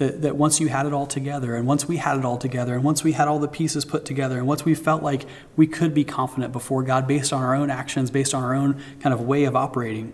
that, 0.02 0.24
that 0.24 0.36
once 0.36 0.60
you 0.60 0.68
had 0.68 0.88
it 0.88 0.94
all 0.94 1.06
together, 1.06 1.54
and 1.54 1.68
once 1.68 1.88
we 1.88 1.98
had 1.98 2.18
it 2.18 2.26
all 2.26 2.40
together, 2.40 2.74
and 2.74 2.84
once 2.84 3.04
we 3.04 3.12
had 3.12 3.28
all 3.28 3.38
the 3.38 3.48
pieces 3.48 3.86
put 3.86 4.04
together, 4.04 4.40
and 4.40 4.48
once 4.48 4.66
we 4.66 4.74
felt 4.74 5.04
like 5.04 5.28
we 5.56 5.68
could 5.68 5.94
be 5.94 6.04
confident 6.04 6.52
before 6.52 6.82
God 6.82 7.06
based 7.06 7.32
on 7.32 7.44
our 7.44 7.54
own 7.54 7.70
actions, 7.70 8.10
based 8.10 8.34
on 8.34 8.44
our 8.44 8.56
own 8.56 8.82
kind 9.00 9.14
of 9.14 9.22
way 9.22 9.44
of 9.44 9.56
operating, 9.56 10.12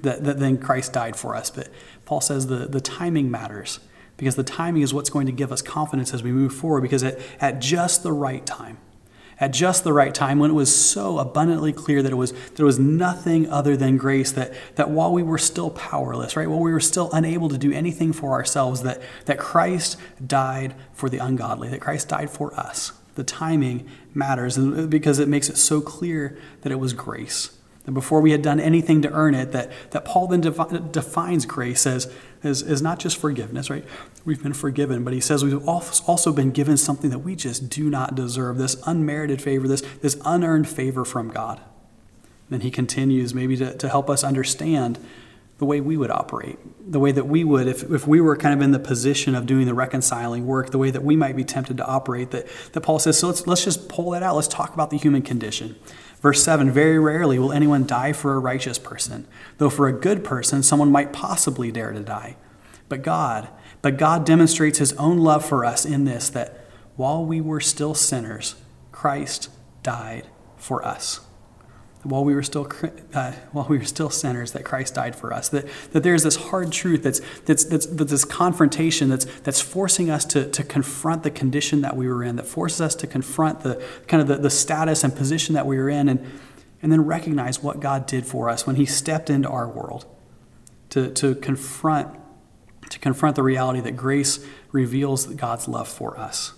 that, 0.00 0.24
that 0.24 0.38
then 0.38 0.56
Christ 0.56 0.94
died 0.94 1.16
for 1.16 1.36
us. 1.36 1.50
But 1.50 1.68
Paul 2.06 2.22
says 2.22 2.46
the, 2.46 2.66
the 2.66 2.80
timing 2.80 3.30
matters 3.30 3.78
because 4.16 4.36
the 4.36 4.42
timing 4.42 4.80
is 4.80 4.94
what's 4.94 5.10
going 5.10 5.26
to 5.26 5.32
give 5.32 5.52
us 5.52 5.60
confidence 5.60 6.14
as 6.14 6.22
we 6.22 6.32
move 6.32 6.54
forward 6.54 6.80
because 6.80 7.04
at, 7.04 7.18
at 7.42 7.60
just 7.60 8.04
the 8.04 8.12
right 8.12 8.46
time, 8.46 8.78
at 9.40 9.52
just 9.52 9.84
the 9.84 9.92
right 9.92 10.14
time 10.14 10.38
when 10.38 10.50
it 10.50 10.54
was 10.54 10.74
so 10.74 11.18
abundantly 11.18 11.72
clear 11.72 12.02
that 12.02 12.12
it 12.12 12.16
was 12.16 12.32
there 12.54 12.66
was 12.66 12.78
nothing 12.78 13.48
other 13.50 13.76
than 13.76 13.96
grace 13.96 14.32
that 14.32 14.52
that 14.76 14.90
while 14.90 15.12
we 15.12 15.22
were 15.22 15.38
still 15.38 15.70
powerless 15.70 16.36
right 16.36 16.48
while 16.48 16.60
we 16.60 16.72
were 16.72 16.80
still 16.80 17.10
unable 17.12 17.48
to 17.48 17.58
do 17.58 17.72
anything 17.72 18.12
for 18.12 18.32
ourselves 18.32 18.82
that 18.82 19.00
that 19.24 19.38
Christ 19.38 19.96
died 20.24 20.74
for 20.92 21.08
the 21.08 21.18
ungodly 21.18 21.68
that 21.68 21.80
Christ 21.80 22.08
died 22.08 22.30
for 22.30 22.54
us. 22.54 22.92
The 23.14 23.24
timing 23.24 23.88
matters 24.12 24.58
because 24.58 25.18
it 25.18 25.28
makes 25.28 25.48
it 25.48 25.56
so 25.56 25.80
clear 25.80 26.36
that 26.62 26.72
it 26.72 26.80
was 26.80 26.92
grace. 26.92 27.56
That 27.84 27.92
before 27.92 28.20
we 28.20 28.32
had 28.32 28.42
done 28.42 28.58
anything 28.58 29.02
to 29.02 29.12
earn 29.12 29.34
it 29.34 29.52
that 29.52 29.70
that 29.90 30.04
Paul 30.04 30.26
then 30.26 30.40
defi- 30.40 30.80
defines 30.90 31.46
grace 31.46 31.86
as 31.86 32.12
is, 32.44 32.62
is 32.62 32.82
not 32.82 32.98
just 32.98 33.16
forgiveness, 33.16 33.70
right? 33.70 33.84
We've 34.24 34.42
been 34.42 34.52
forgiven, 34.52 35.04
but 35.04 35.12
he 35.12 35.20
says 35.20 35.44
we've 35.44 35.66
also 35.66 36.32
been 36.32 36.50
given 36.50 36.76
something 36.76 37.10
that 37.10 37.20
we 37.20 37.36
just 37.36 37.68
do 37.68 37.88
not 37.90 38.14
deserve 38.14 38.58
this 38.58 38.76
unmerited 38.86 39.42
favor, 39.42 39.68
this, 39.68 39.82
this 40.02 40.16
unearned 40.24 40.68
favor 40.68 41.04
from 41.04 41.28
God. 41.30 41.60
Then 42.50 42.60
he 42.60 42.70
continues, 42.70 43.34
maybe 43.34 43.56
to, 43.56 43.76
to 43.76 43.88
help 43.88 44.10
us 44.10 44.22
understand 44.22 44.98
the 45.58 45.64
way 45.64 45.80
we 45.80 45.96
would 45.96 46.10
operate, 46.10 46.58
the 46.90 46.98
way 46.98 47.12
that 47.12 47.26
we 47.26 47.44
would, 47.44 47.68
if, 47.68 47.88
if 47.90 48.06
we 48.06 48.20
were 48.20 48.36
kind 48.36 48.54
of 48.54 48.60
in 48.60 48.72
the 48.72 48.78
position 48.78 49.34
of 49.34 49.46
doing 49.46 49.66
the 49.66 49.74
reconciling 49.74 50.46
work, 50.46 50.70
the 50.70 50.78
way 50.78 50.90
that 50.90 51.04
we 51.04 51.14
might 51.14 51.36
be 51.36 51.44
tempted 51.44 51.76
to 51.76 51.86
operate, 51.86 52.32
that, 52.32 52.46
that 52.72 52.80
Paul 52.80 52.98
says, 52.98 53.18
so 53.18 53.28
let's, 53.28 53.46
let's 53.46 53.64
just 53.64 53.88
pull 53.88 54.10
that 54.10 54.22
out. 54.22 54.34
Let's 54.34 54.48
talk 54.48 54.74
about 54.74 54.90
the 54.90 54.98
human 54.98 55.22
condition. 55.22 55.76
Verse 56.24 56.42
7 56.42 56.70
Very 56.70 56.98
rarely 56.98 57.38
will 57.38 57.52
anyone 57.52 57.86
die 57.86 58.14
for 58.14 58.32
a 58.32 58.38
righteous 58.38 58.78
person, 58.78 59.26
though 59.58 59.68
for 59.68 59.86
a 59.86 59.92
good 59.92 60.24
person 60.24 60.62
someone 60.62 60.90
might 60.90 61.12
possibly 61.12 61.70
dare 61.70 61.92
to 61.92 62.00
die. 62.00 62.36
But 62.88 63.02
God, 63.02 63.50
but 63.82 63.98
God 63.98 64.24
demonstrates 64.24 64.78
his 64.78 64.94
own 64.94 65.18
love 65.18 65.44
for 65.44 65.66
us 65.66 65.84
in 65.84 66.06
this 66.06 66.30
that 66.30 66.64
while 66.96 67.22
we 67.22 67.42
were 67.42 67.60
still 67.60 67.92
sinners, 67.92 68.54
Christ 68.90 69.50
died 69.82 70.26
for 70.56 70.82
us 70.82 71.20
while 72.04 72.24
we 72.24 72.34
were 72.34 72.42
still 72.42 72.70
uh, 73.14 73.32
while 73.52 73.66
we 73.68 73.78
were 73.78 73.84
still 73.84 74.10
sinners 74.10 74.52
that 74.52 74.64
Christ 74.64 74.94
died 74.94 75.16
for 75.16 75.32
us. 75.32 75.48
That, 75.48 75.66
that 75.92 76.02
there's 76.02 76.22
this 76.22 76.36
hard 76.36 76.70
truth 76.70 77.02
that's, 77.02 77.20
that's, 77.46 77.64
that's, 77.64 77.86
that's 77.86 78.10
this 78.10 78.24
confrontation 78.24 79.08
that's, 79.08 79.24
that's 79.40 79.60
forcing 79.60 80.10
us 80.10 80.24
to, 80.26 80.48
to 80.50 80.62
confront 80.62 81.22
the 81.22 81.30
condition 81.30 81.80
that 81.80 81.96
we 81.96 82.06
were 82.06 82.22
in 82.22 82.36
that 82.36 82.46
forces 82.46 82.80
us 82.80 82.94
to 82.96 83.06
confront 83.06 83.60
the 83.60 83.82
kind 84.06 84.20
of 84.20 84.28
the, 84.28 84.36
the 84.36 84.50
status 84.50 85.02
and 85.02 85.16
position 85.16 85.54
that 85.54 85.66
we 85.66 85.78
were 85.78 85.88
in 85.88 86.08
and, 86.08 86.24
and 86.82 86.92
then 86.92 87.04
recognize 87.04 87.62
what 87.62 87.80
God 87.80 88.06
did 88.06 88.26
for 88.26 88.48
us 88.48 88.66
when 88.66 88.76
he 88.76 88.84
stepped 88.84 89.30
into 89.30 89.48
our 89.48 89.68
world 89.68 90.04
to, 90.90 91.10
to 91.10 91.34
confront 91.34 92.20
to 92.90 92.98
confront 92.98 93.34
the 93.34 93.42
reality 93.42 93.80
that 93.80 93.96
grace 93.96 94.46
reveals 94.70 95.26
God's 95.26 95.66
love 95.66 95.88
for 95.88 96.18
us 96.20 96.52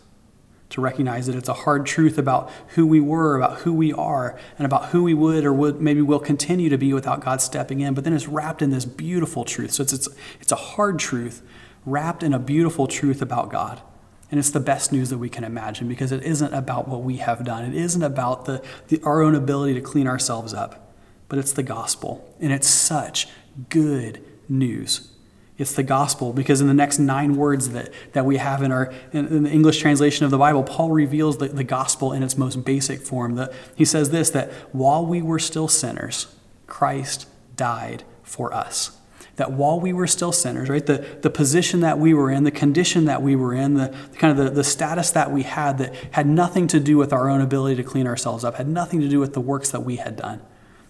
to 0.70 0.80
recognize 0.80 1.26
that 1.26 1.36
it's 1.36 1.48
a 1.48 1.54
hard 1.54 1.86
truth 1.86 2.18
about 2.18 2.50
who 2.68 2.86
we 2.86 3.00
were, 3.00 3.36
about 3.36 3.58
who 3.58 3.72
we 3.72 3.92
are, 3.92 4.38
and 4.58 4.66
about 4.66 4.86
who 4.86 5.04
we 5.04 5.14
would 5.14 5.44
or 5.44 5.52
would 5.52 5.80
maybe 5.80 6.02
will 6.02 6.18
continue 6.18 6.68
to 6.68 6.78
be 6.78 6.92
without 6.92 7.20
God 7.20 7.40
stepping 7.40 7.80
in. 7.80 7.94
But 7.94 8.04
then 8.04 8.12
it's 8.12 8.26
wrapped 8.26 8.62
in 8.62 8.70
this 8.70 8.84
beautiful 8.84 9.44
truth. 9.44 9.72
So 9.72 9.82
it's, 9.82 9.92
it's, 9.92 10.08
it's 10.40 10.52
a 10.52 10.56
hard 10.56 10.98
truth 10.98 11.42
wrapped 11.84 12.22
in 12.22 12.34
a 12.34 12.38
beautiful 12.38 12.88
truth 12.88 13.22
about 13.22 13.50
God. 13.50 13.80
And 14.28 14.40
it's 14.40 14.50
the 14.50 14.60
best 14.60 14.92
news 14.92 15.10
that 15.10 15.18
we 15.18 15.28
can 15.28 15.44
imagine 15.44 15.86
because 15.86 16.10
it 16.10 16.24
isn't 16.24 16.52
about 16.52 16.88
what 16.88 17.02
we 17.02 17.18
have 17.18 17.44
done. 17.44 17.64
It 17.64 17.74
isn't 17.74 18.02
about 18.02 18.44
the, 18.44 18.62
the, 18.88 19.00
our 19.04 19.22
own 19.22 19.36
ability 19.36 19.74
to 19.74 19.80
clean 19.80 20.08
ourselves 20.08 20.52
up, 20.52 20.92
but 21.28 21.38
it's 21.38 21.52
the 21.52 21.62
gospel. 21.62 22.34
And 22.40 22.52
it's 22.52 22.68
such 22.68 23.28
good 23.68 24.22
news. 24.48 25.12
It's 25.58 25.72
the 25.72 25.82
gospel 25.82 26.32
because 26.32 26.60
in 26.60 26.66
the 26.66 26.74
next 26.74 26.98
nine 26.98 27.36
words 27.36 27.70
that, 27.70 27.90
that 28.12 28.26
we 28.26 28.36
have 28.36 28.62
in, 28.62 28.72
our, 28.72 28.92
in, 29.12 29.26
in 29.28 29.42
the 29.44 29.50
English 29.50 29.78
translation 29.78 30.24
of 30.24 30.30
the 30.30 30.38
Bible, 30.38 30.62
Paul 30.62 30.90
reveals 30.90 31.38
the, 31.38 31.48
the 31.48 31.64
gospel 31.64 32.12
in 32.12 32.22
its 32.22 32.36
most 32.36 32.64
basic 32.64 33.00
form. 33.00 33.36
The, 33.36 33.52
he 33.74 33.84
says 33.84 34.10
this 34.10 34.28
that 34.30 34.52
while 34.72 35.06
we 35.06 35.22
were 35.22 35.38
still 35.38 35.68
sinners, 35.68 36.26
Christ 36.66 37.26
died 37.56 38.04
for 38.22 38.52
us. 38.52 38.98
That 39.36 39.52
while 39.52 39.80
we 39.80 39.92
were 39.92 40.06
still 40.06 40.32
sinners, 40.32 40.68
right, 40.68 40.84
the, 40.84 41.06
the 41.22 41.30
position 41.30 41.80
that 41.80 41.98
we 41.98 42.12
were 42.12 42.30
in, 42.30 42.44
the 42.44 42.50
condition 42.50 43.06
that 43.06 43.22
we 43.22 43.34
were 43.34 43.54
in, 43.54 43.74
the 43.74 43.94
kind 44.18 44.38
of 44.38 44.44
the, 44.44 44.50
the 44.50 44.64
status 44.64 45.10
that 45.12 45.30
we 45.30 45.42
had 45.42 45.78
that 45.78 45.94
had 46.12 46.26
nothing 46.26 46.66
to 46.68 46.80
do 46.80 46.96
with 46.98 47.12
our 47.12 47.28
own 47.30 47.40
ability 47.40 47.76
to 47.76 47.82
clean 47.82 48.06
ourselves 48.06 48.44
up, 48.44 48.56
had 48.56 48.68
nothing 48.68 49.00
to 49.00 49.08
do 49.08 49.20
with 49.20 49.32
the 49.32 49.40
works 49.40 49.70
that 49.70 49.80
we 49.80 49.96
had 49.96 50.16
done 50.16 50.42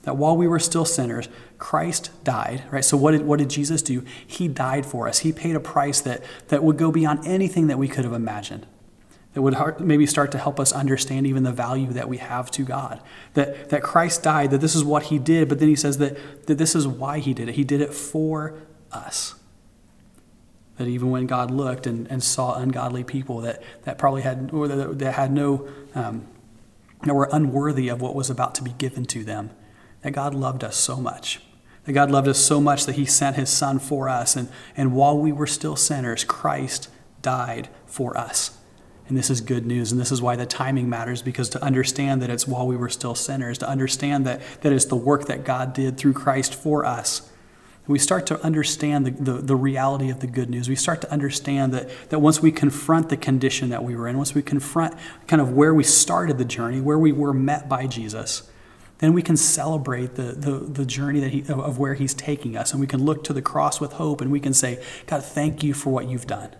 that 0.06 0.16
while 0.16 0.36
we 0.36 0.46
were 0.46 0.60
still 0.60 0.84
sinners, 0.84 1.28
Christ 1.58 2.12
died, 2.22 2.62
right? 2.70 2.84
So 2.84 2.96
what 2.96 3.10
did, 3.10 3.22
what 3.22 3.40
did 3.40 3.50
Jesus 3.50 3.82
do? 3.82 4.04
He 4.24 4.46
died 4.46 4.86
for 4.86 5.08
us. 5.08 5.18
He 5.18 5.32
paid 5.32 5.56
a 5.56 5.60
price 5.60 6.00
that, 6.02 6.22
that 6.46 6.62
would 6.62 6.78
go 6.78 6.92
beyond 6.92 7.26
anything 7.26 7.66
that 7.66 7.76
we 7.76 7.88
could 7.88 8.04
have 8.04 8.14
imagined. 8.14 8.68
That 9.34 9.42
would 9.42 9.80
maybe 9.80 10.06
start 10.06 10.30
to 10.30 10.38
help 10.38 10.60
us 10.60 10.72
understand 10.72 11.26
even 11.26 11.42
the 11.42 11.50
value 11.50 11.88
that 11.88 12.08
we 12.08 12.18
have 12.18 12.52
to 12.52 12.62
God. 12.62 13.00
That, 13.34 13.70
that 13.70 13.82
Christ 13.82 14.22
died, 14.22 14.52
that 14.52 14.60
this 14.60 14.76
is 14.76 14.84
what 14.84 15.02
he 15.04 15.18
did, 15.18 15.48
but 15.48 15.58
then 15.58 15.68
he 15.68 15.74
says 15.74 15.98
that, 15.98 16.46
that 16.46 16.56
this 16.56 16.76
is 16.76 16.86
why 16.86 17.18
he 17.18 17.34
did 17.34 17.48
it. 17.48 17.56
He 17.56 17.64
did 17.64 17.80
it 17.80 17.92
for 17.92 18.54
us. 18.92 19.34
That 20.76 20.86
even 20.86 21.10
when 21.10 21.26
God 21.26 21.50
looked 21.50 21.84
and, 21.84 22.06
and 22.12 22.22
saw 22.22 22.54
ungodly 22.54 23.02
people 23.02 23.40
that, 23.40 23.60
that 23.82 23.98
probably 23.98 24.22
had, 24.22 24.50
or 24.52 24.68
that, 24.68 25.00
that 25.00 25.14
had 25.14 25.32
no, 25.32 25.68
um, 25.96 26.28
that 27.02 27.12
were 27.12 27.28
unworthy 27.32 27.88
of 27.88 28.00
what 28.00 28.14
was 28.14 28.30
about 28.30 28.54
to 28.54 28.62
be 28.62 28.70
given 28.70 29.04
to 29.06 29.24
them, 29.24 29.50
that 30.06 30.12
God 30.12 30.36
loved 30.36 30.62
us 30.62 30.76
so 30.76 30.98
much. 30.98 31.40
That 31.82 31.92
God 31.92 32.12
loved 32.12 32.28
us 32.28 32.38
so 32.38 32.60
much 32.60 32.86
that 32.86 32.94
He 32.94 33.06
sent 33.06 33.34
His 33.34 33.50
Son 33.50 33.80
for 33.80 34.08
us. 34.08 34.36
And, 34.36 34.48
and 34.76 34.94
while 34.94 35.18
we 35.18 35.32
were 35.32 35.48
still 35.48 35.74
sinners, 35.74 36.22
Christ 36.22 36.88
died 37.22 37.68
for 37.86 38.16
us. 38.16 38.56
And 39.08 39.18
this 39.18 39.30
is 39.30 39.40
good 39.40 39.66
news. 39.66 39.90
And 39.90 40.00
this 40.00 40.12
is 40.12 40.22
why 40.22 40.36
the 40.36 40.46
timing 40.46 40.88
matters, 40.88 41.22
because 41.22 41.48
to 41.48 41.60
understand 41.60 42.22
that 42.22 42.30
it's 42.30 42.46
while 42.46 42.68
we 42.68 42.76
were 42.76 42.88
still 42.88 43.16
sinners, 43.16 43.58
to 43.58 43.68
understand 43.68 44.24
that, 44.26 44.42
that 44.60 44.72
it's 44.72 44.84
the 44.84 44.94
work 44.94 45.24
that 45.24 45.42
God 45.42 45.72
did 45.72 45.98
through 45.98 46.12
Christ 46.12 46.54
for 46.54 46.84
us, 46.84 47.28
we 47.88 47.98
start 47.98 48.26
to 48.26 48.40
understand 48.44 49.06
the, 49.06 49.10
the, 49.10 49.32
the, 49.42 49.56
reality 49.56 50.08
of 50.08 50.20
the 50.20 50.28
good 50.28 50.50
news. 50.50 50.68
We 50.68 50.76
start 50.76 51.00
to 51.00 51.10
understand 51.10 51.74
that, 51.74 51.90
that 52.10 52.20
once 52.20 52.40
we 52.40 52.52
confront 52.52 53.08
the 53.08 53.16
condition 53.16 53.70
that 53.70 53.82
we 53.82 53.96
were 53.96 54.06
in, 54.06 54.16
once 54.16 54.36
we 54.36 54.42
confront 54.42 54.94
kind 55.26 55.42
of 55.42 55.52
where 55.52 55.74
we 55.74 55.82
started 55.82 56.38
the 56.38 56.44
journey, 56.44 56.80
where 56.80 56.98
we 56.98 57.10
were 57.10 57.34
met 57.34 57.68
by 57.68 57.88
Jesus, 57.88 58.48
then 58.98 59.12
we 59.12 59.22
can 59.22 59.36
celebrate 59.36 60.14
the, 60.14 60.32
the, 60.32 60.52
the 60.52 60.86
journey 60.86 61.20
that 61.20 61.30
he, 61.30 61.44
of, 61.48 61.78
where 61.78 61.94
he's 61.94 62.14
taking 62.14 62.56
us. 62.56 62.72
And 62.72 62.80
we 62.80 62.86
can 62.86 63.04
look 63.04 63.24
to 63.24 63.32
the 63.32 63.42
cross 63.42 63.80
with 63.80 63.94
hope 63.94 64.20
and 64.20 64.32
we 64.32 64.40
can 64.40 64.54
say, 64.54 64.82
God, 65.06 65.22
thank 65.22 65.62
you 65.62 65.74
for 65.74 65.90
what 65.90 66.08
you've 66.08 66.26
done. 66.26 66.54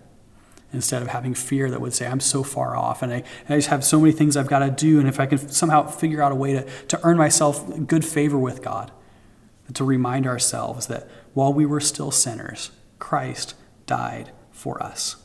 Instead 0.73 1.01
of 1.01 1.07
having 1.07 1.33
fear 1.33 1.71
that 1.71 1.81
would 1.81 1.93
say, 1.93 2.05
I'm 2.05 2.19
so 2.19 2.43
far 2.43 2.75
off 2.75 3.01
and 3.01 3.11
I, 3.11 3.15
and 3.15 3.49
I 3.49 3.55
just 3.55 3.69
have 3.69 3.83
so 3.83 3.99
many 3.99 4.11
things 4.11 4.37
I've 4.37 4.47
got 4.47 4.59
to 4.59 4.69
do. 4.69 4.99
And 4.99 5.07
if 5.07 5.19
I 5.19 5.25
can 5.25 5.37
somehow 5.49 5.87
figure 5.87 6.21
out 6.21 6.31
a 6.31 6.35
way 6.35 6.53
to, 6.53 6.63
to 6.63 6.99
earn 7.03 7.17
myself 7.17 7.87
good 7.87 8.05
favor 8.05 8.37
with 8.37 8.61
God, 8.61 8.91
to 9.73 9.83
remind 9.83 10.27
ourselves 10.27 10.87
that 10.87 11.09
while 11.33 11.53
we 11.53 11.65
were 11.65 11.79
still 11.79 12.11
sinners, 12.11 12.71
Christ 12.99 13.55
died 13.85 14.31
for 14.51 14.81
us 14.81 15.17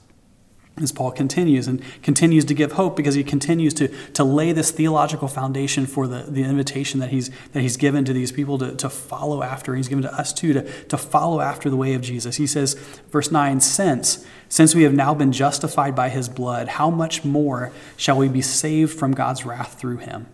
as 0.80 0.90
Paul 0.90 1.10
continues 1.10 1.68
and 1.68 1.82
continues 2.02 2.44
to 2.46 2.54
give 2.54 2.72
hope 2.72 2.96
because 2.96 3.14
he 3.14 3.22
continues 3.22 3.74
to, 3.74 3.88
to 4.14 4.24
lay 4.24 4.52
this 4.52 4.70
theological 4.70 5.28
foundation 5.28 5.86
for 5.86 6.06
the, 6.06 6.22
the 6.22 6.42
invitation 6.42 6.98
that 7.00 7.10
he's, 7.10 7.30
that 7.52 7.60
he's 7.60 7.76
given 7.76 8.04
to 8.06 8.12
these 8.12 8.32
people 8.32 8.56
to, 8.58 8.74
to 8.76 8.88
follow 8.88 9.42
after. 9.42 9.74
He's 9.74 9.88
given 9.88 10.02
to 10.02 10.14
us 10.14 10.32
too 10.32 10.54
to, 10.54 10.84
to 10.84 10.96
follow 10.96 11.40
after 11.40 11.68
the 11.68 11.76
way 11.76 11.92
of 11.94 12.00
Jesus. 12.00 12.36
He 12.36 12.46
says, 12.46 12.74
verse 13.10 13.30
9, 13.30 13.60
since, 13.60 14.24
since 14.48 14.74
we 14.74 14.84
have 14.84 14.94
now 14.94 15.14
been 15.14 15.32
justified 15.32 15.94
by 15.94 16.08
his 16.08 16.28
blood, 16.28 16.68
how 16.68 16.88
much 16.88 17.22
more 17.22 17.70
shall 17.96 18.16
we 18.16 18.28
be 18.28 18.42
saved 18.42 18.98
from 18.98 19.12
God's 19.12 19.44
wrath 19.44 19.78
through 19.78 19.98
him? 19.98 20.26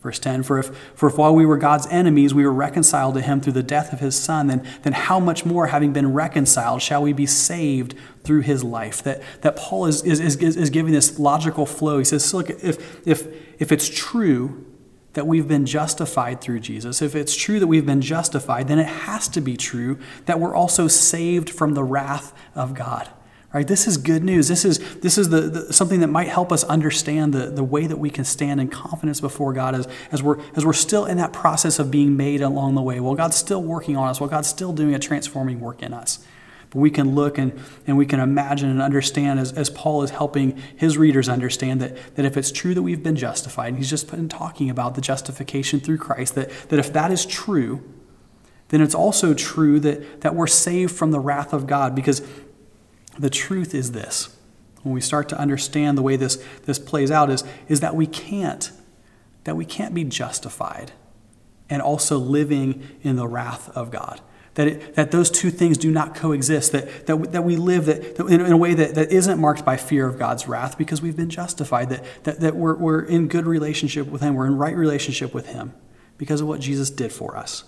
Verse 0.00 0.18
10 0.18 0.44
for 0.44 0.58
if, 0.58 0.74
for 0.94 1.08
if 1.08 1.18
while 1.18 1.34
we 1.34 1.44
were 1.44 1.58
God's 1.58 1.86
enemies, 1.88 2.32
we 2.32 2.44
were 2.44 2.52
reconciled 2.52 3.14
to 3.14 3.20
him 3.20 3.40
through 3.40 3.52
the 3.52 3.62
death 3.62 3.92
of 3.92 4.00
his 4.00 4.16
son, 4.16 4.46
then, 4.46 4.66
then 4.82 4.94
how 4.94 5.20
much 5.20 5.44
more, 5.44 5.66
having 5.66 5.92
been 5.92 6.14
reconciled, 6.14 6.80
shall 6.80 7.02
we 7.02 7.12
be 7.12 7.26
saved 7.26 7.94
through 8.24 8.40
his 8.40 8.64
life? 8.64 9.02
That, 9.02 9.22
that 9.42 9.56
Paul 9.56 9.86
is, 9.86 10.02
is, 10.02 10.20
is, 10.20 10.56
is 10.56 10.70
giving 10.70 10.92
this 10.92 11.18
logical 11.18 11.66
flow. 11.66 11.98
He 11.98 12.04
says, 12.04 12.32
look, 12.32 12.48
if, 12.48 13.06
if, 13.06 13.26
if 13.60 13.70
it's 13.70 13.88
true 13.88 14.64
that 15.12 15.26
we've 15.26 15.48
been 15.48 15.66
justified 15.66 16.40
through 16.40 16.60
Jesus, 16.60 17.02
if 17.02 17.14
it's 17.14 17.36
true 17.36 17.60
that 17.60 17.66
we've 17.66 17.84
been 17.84 18.00
justified, 18.00 18.68
then 18.68 18.78
it 18.78 18.86
has 18.86 19.28
to 19.28 19.42
be 19.42 19.56
true 19.56 19.98
that 20.24 20.40
we're 20.40 20.54
also 20.54 20.88
saved 20.88 21.50
from 21.50 21.74
the 21.74 21.84
wrath 21.84 22.32
of 22.54 22.72
God. 22.72 23.10
Right? 23.52 23.66
This 23.66 23.88
is 23.88 23.96
good 23.96 24.22
news. 24.22 24.46
This 24.46 24.64
is, 24.64 24.78
this 25.00 25.18
is 25.18 25.28
the, 25.28 25.40
the, 25.40 25.72
something 25.72 26.00
that 26.00 26.06
might 26.06 26.28
help 26.28 26.52
us 26.52 26.62
understand 26.64 27.34
the, 27.34 27.46
the 27.46 27.64
way 27.64 27.88
that 27.88 27.96
we 27.96 28.08
can 28.08 28.24
stand 28.24 28.60
in 28.60 28.68
confidence 28.68 29.20
before 29.20 29.52
God 29.52 29.74
as, 29.74 29.88
as, 30.12 30.22
we're, 30.22 30.40
as 30.54 30.64
we're 30.64 30.72
still 30.72 31.04
in 31.04 31.16
that 31.16 31.32
process 31.32 31.80
of 31.80 31.90
being 31.90 32.16
made 32.16 32.42
along 32.42 32.76
the 32.76 32.82
way. 32.82 33.00
Well, 33.00 33.16
God's 33.16 33.36
still 33.36 33.62
working 33.62 33.96
on 33.96 34.08
us. 34.08 34.20
Well, 34.20 34.30
God's 34.30 34.46
still 34.46 34.72
doing 34.72 34.94
a 34.94 35.00
transforming 35.00 35.58
work 35.58 35.82
in 35.82 35.92
us. 35.92 36.24
But 36.70 36.78
we 36.78 36.92
can 36.92 37.16
look 37.16 37.38
and, 37.38 37.58
and 37.88 37.96
we 37.98 38.06
can 38.06 38.20
imagine 38.20 38.70
and 38.70 38.80
understand 38.80 39.40
as, 39.40 39.52
as 39.54 39.68
Paul 39.68 40.04
is 40.04 40.10
helping 40.10 40.56
his 40.76 40.96
readers 40.96 41.28
understand 41.28 41.80
that, 41.80 42.14
that 42.14 42.24
if 42.24 42.36
it's 42.36 42.52
true 42.52 42.74
that 42.74 42.82
we've 42.82 43.02
been 43.02 43.16
justified, 43.16 43.68
and 43.68 43.78
he's 43.78 43.90
just 43.90 44.08
been 44.08 44.28
talking 44.28 44.70
about 44.70 44.94
the 44.94 45.00
justification 45.00 45.80
through 45.80 45.98
Christ, 45.98 46.36
that, 46.36 46.50
that 46.68 46.78
if 46.78 46.92
that 46.92 47.10
is 47.10 47.26
true, 47.26 47.82
then 48.68 48.80
it's 48.80 48.94
also 48.94 49.34
true 49.34 49.80
that, 49.80 50.20
that 50.20 50.36
we're 50.36 50.46
saved 50.46 50.94
from 50.94 51.10
the 51.10 51.18
wrath 51.18 51.52
of 51.52 51.66
God 51.66 51.96
because 51.96 52.22
the 53.20 53.30
truth 53.30 53.74
is 53.74 53.92
this. 53.92 54.36
When 54.82 54.94
we 54.94 55.00
start 55.00 55.28
to 55.28 55.38
understand 55.38 55.98
the 55.98 56.02
way 56.02 56.16
this, 56.16 56.42
this 56.64 56.78
plays 56.78 57.10
out 57.10 57.30
is, 57.30 57.44
is 57.68 57.80
that 57.80 57.94
we 57.94 58.06
can't 58.06 58.72
that 59.44 59.56
we 59.56 59.64
can't 59.64 59.94
be 59.94 60.04
justified 60.04 60.92
and 61.70 61.80
also 61.80 62.18
living 62.18 62.86
in 63.02 63.16
the 63.16 63.26
wrath 63.26 63.70
of 63.70 63.90
god. 63.90 64.20
That, 64.54 64.66
it, 64.66 64.94
that 64.96 65.12
those 65.12 65.30
two 65.30 65.50
things 65.50 65.78
do 65.78 65.90
not 65.90 66.14
coexist 66.14 66.72
that, 66.72 67.06
that, 67.06 67.32
that 67.32 67.44
we 67.44 67.56
live 67.56 67.86
that, 67.86 68.16
that 68.16 68.26
in, 68.26 68.40
in, 68.40 68.52
a 68.52 68.56
way 68.56 68.74
that, 68.74 68.96
that 68.96 69.10
isn't 69.10 69.40
marked 69.40 69.64
by 69.64 69.76
fear 69.78 70.06
of 70.06 70.18
god's 70.18 70.46
wrath 70.46 70.76
because 70.76 71.00
we've 71.00 71.16
been 71.16 71.30
justified 71.30 71.88
that, 71.88 72.04
that, 72.24 72.40
that 72.40 72.56
we're, 72.56 72.76
we're 72.76 73.00
in 73.02 73.28
good 73.28 73.46
relationship 73.46 74.08
with 74.08 74.20
him 74.20 74.34
we're 74.34 74.46
in 74.46 74.58
right 74.58 74.76
relationship 74.76 75.32
with 75.32 75.46
him 75.46 75.72
because 76.18 76.40
of 76.40 76.48
what 76.48 76.60
jesus 76.60 76.90
did 76.90 77.12
for 77.12 77.36
us 77.36 77.64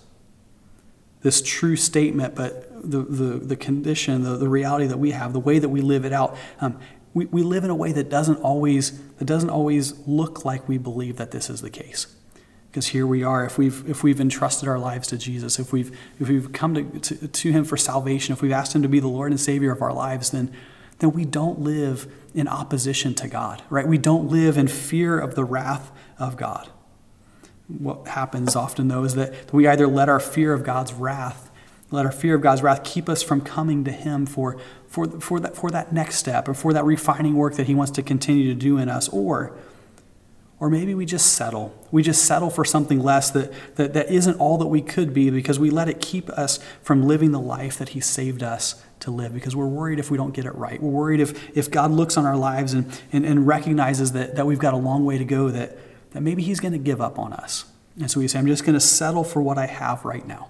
this 1.23 1.41
true 1.41 1.75
statement, 1.75 2.35
but 2.35 2.69
the, 2.89 2.99
the, 2.99 3.39
the 3.39 3.55
condition, 3.55 4.23
the, 4.23 4.37
the 4.37 4.49
reality 4.49 4.85
that 4.85 4.99
we 4.99 5.11
have, 5.11 5.33
the 5.33 5.39
way 5.39 5.57
that 5.57 5.69
we 5.69 5.81
live 5.81 6.05
it 6.05 6.13
out, 6.13 6.37
um, 6.59 6.77
we, 7.13 7.25
we 7.25 7.41
live 7.41 7.63
in 7.63 7.69
a 7.69 7.75
way 7.75 7.91
that 7.93 8.09
doesn't 8.09 8.37
always 8.37 8.99
that 9.17 9.25
doesn't 9.25 9.49
always 9.49 9.97
look 10.07 10.45
like 10.45 10.67
we 10.67 10.77
believe 10.77 11.17
that 11.17 11.31
this 11.31 11.49
is 11.49 11.61
the 11.61 11.69
case. 11.69 12.07
Because 12.69 12.87
here 12.87 13.05
we 13.05 13.23
are, 13.23 13.45
if 13.45 13.57
we've 13.57 13.87
if 13.89 14.03
we've 14.03 14.19
entrusted 14.19 14.67
our 14.67 14.79
lives 14.79 15.07
to 15.09 15.17
Jesus, 15.17 15.59
if 15.59 15.71
we've 15.71 15.97
if 16.19 16.27
we've 16.27 16.51
come 16.51 16.73
to, 16.73 16.99
to, 16.99 17.27
to 17.27 17.51
Him 17.51 17.63
for 17.63 17.77
salvation, 17.77 18.33
if 18.33 18.41
we've 18.41 18.51
asked 18.51 18.75
Him 18.75 18.81
to 18.81 18.89
be 18.89 18.99
the 18.99 19.07
Lord 19.07 19.31
and 19.31 19.39
Savior 19.39 19.71
of 19.71 19.81
our 19.81 19.93
lives, 19.93 20.31
then 20.31 20.51
then 20.99 21.11
we 21.11 21.23
don't 21.23 21.59
live 21.59 22.11
in 22.33 22.47
opposition 22.47 23.13
to 23.15 23.27
God, 23.27 23.61
right? 23.69 23.87
We 23.87 23.97
don't 23.97 24.29
live 24.29 24.57
in 24.57 24.67
fear 24.67 25.19
of 25.19 25.35
the 25.35 25.45
wrath 25.45 25.91
of 26.17 26.35
God 26.35 26.69
what 27.79 28.07
happens 28.07 28.55
often, 28.55 28.87
though, 28.87 29.03
is 29.03 29.15
that 29.15 29.51
we 29.53 29.67
either 29.67 29.87
let 29.87 30.09
our 30.09 30.19
fear 30.19 30.53
of 30.53 30.63
God's 30.63 30.93
wrath, 30.93 31.49
let 31.91 32.05
our 32.05 32.11
fear 32.11 32.35
of 32.35 32.41
God's 32.41 32.61
wrath 32.61 32.83
keep 32.83 33.09
us 33.09 33.23
from 33.23 33.41
coming 33.41 33.83
to 33.85 33.91
Him 33.91 34.25
for, 34.25 34.57
for, 34.87 35.07
for, 35.19 35.39
that, 35.39 35.55
for 35.55 35.71
that 35.71 35.91
next 35.91 36.17
step 36.17 36.47
or 36.47 36.53
for 36.53 36.73
that 36.73 36.85
refining 36.85 37.35
work 37.35 37.55
that 37.55 37.67
He 37.67 37.75
wants 37.75 37.91
to 37.93 38.03
continue 38.03 38.47
to 38.47 38.59
do 38.59 38.77
in 38.77 38.89
us, 38.89 39.09
or, 39.09 39.55
or 40.59 40.69
maybe 40.69 40.93
we 40.93 41.05
just 41.05 41.33
settle. 41.33 41.73
We 41.91 42.03
just 42.03 42.25
settle 42.25 42.49
for 42.49 42.63
something 42.63 42.99
less 42.99 43.31
that, 43.31 43.51
that, 43.75 43.93
that 43.93 44.11
isn't 44.11 44.39
all 44.39 44.57
that 44.59 44.67
we 44.67 44.81
could 44.81 45.13
be 45.13 45.29
because 45.29 45.57
we 45.57 45.69
let 45.69 45.89
it 45.89 45.99
keep 45.99 46.29
us 46.29 46.59
from 46.81 47.07
living 47.07 47.31
the 47.31 47.39
life 47.39 47.77
that 47.79 47.89
He 47.89 47.99
saved 47.99 48.43
us 48.43 48.83
to 48.99 49.09
live 49.09 49.33
because 49.33 49.55
we're 49.55 49.67
worried 49.67 49.99
if 49.99 50.11
we 50.11 50.17
don't 50.17 50.33
get 50.33 50.45
it 50.45 50.55
right. 50.55 50.81
We're 50.81 50.91
worried 50.91 51.19
if, 51.19 51.57
if 51.57 51.71
God 51.71 51.91
looks 51.91 52.17
on 52.17 52.25
our 52.25 52.37
lives 52.37 52.73
and, 52.73 52.85
and, 53.11 53.25
and 53.25 53.47
recognizes 53.47 54.11
that, 54.11 54.35
that 54.35 54.45
we've 54.45 54.59
got 54.59 54.73
a 54.73 54.77
long 54.77 55.05
way 55.05 55.17
to 55.17 55.25
go, 55.25 55.49
that, 55.49 55.77
that 56.13 56.21
maybe 56.21 56.43
he's 56.43 56.59
going 56.59 56.71
to 56.71 56.79
give 56.79 57.01
up 57.01 57.19
on 57.19 57.33
us. 57.33 57.65
And 57.99 58.09
so 58.09 58.19
we 58.19 58.27
say, 58.27 58.39
I'm 58.39 58.47
just 58.47 58.63
going 58.63 58.73
to 58.73 58.79
settle 58.79 59.23
for 59.23 59.41
what 59.41 59.57
I 59.57 59.67
have 59.67 60.05
right 60.05 60.25
now. 60.27 60.49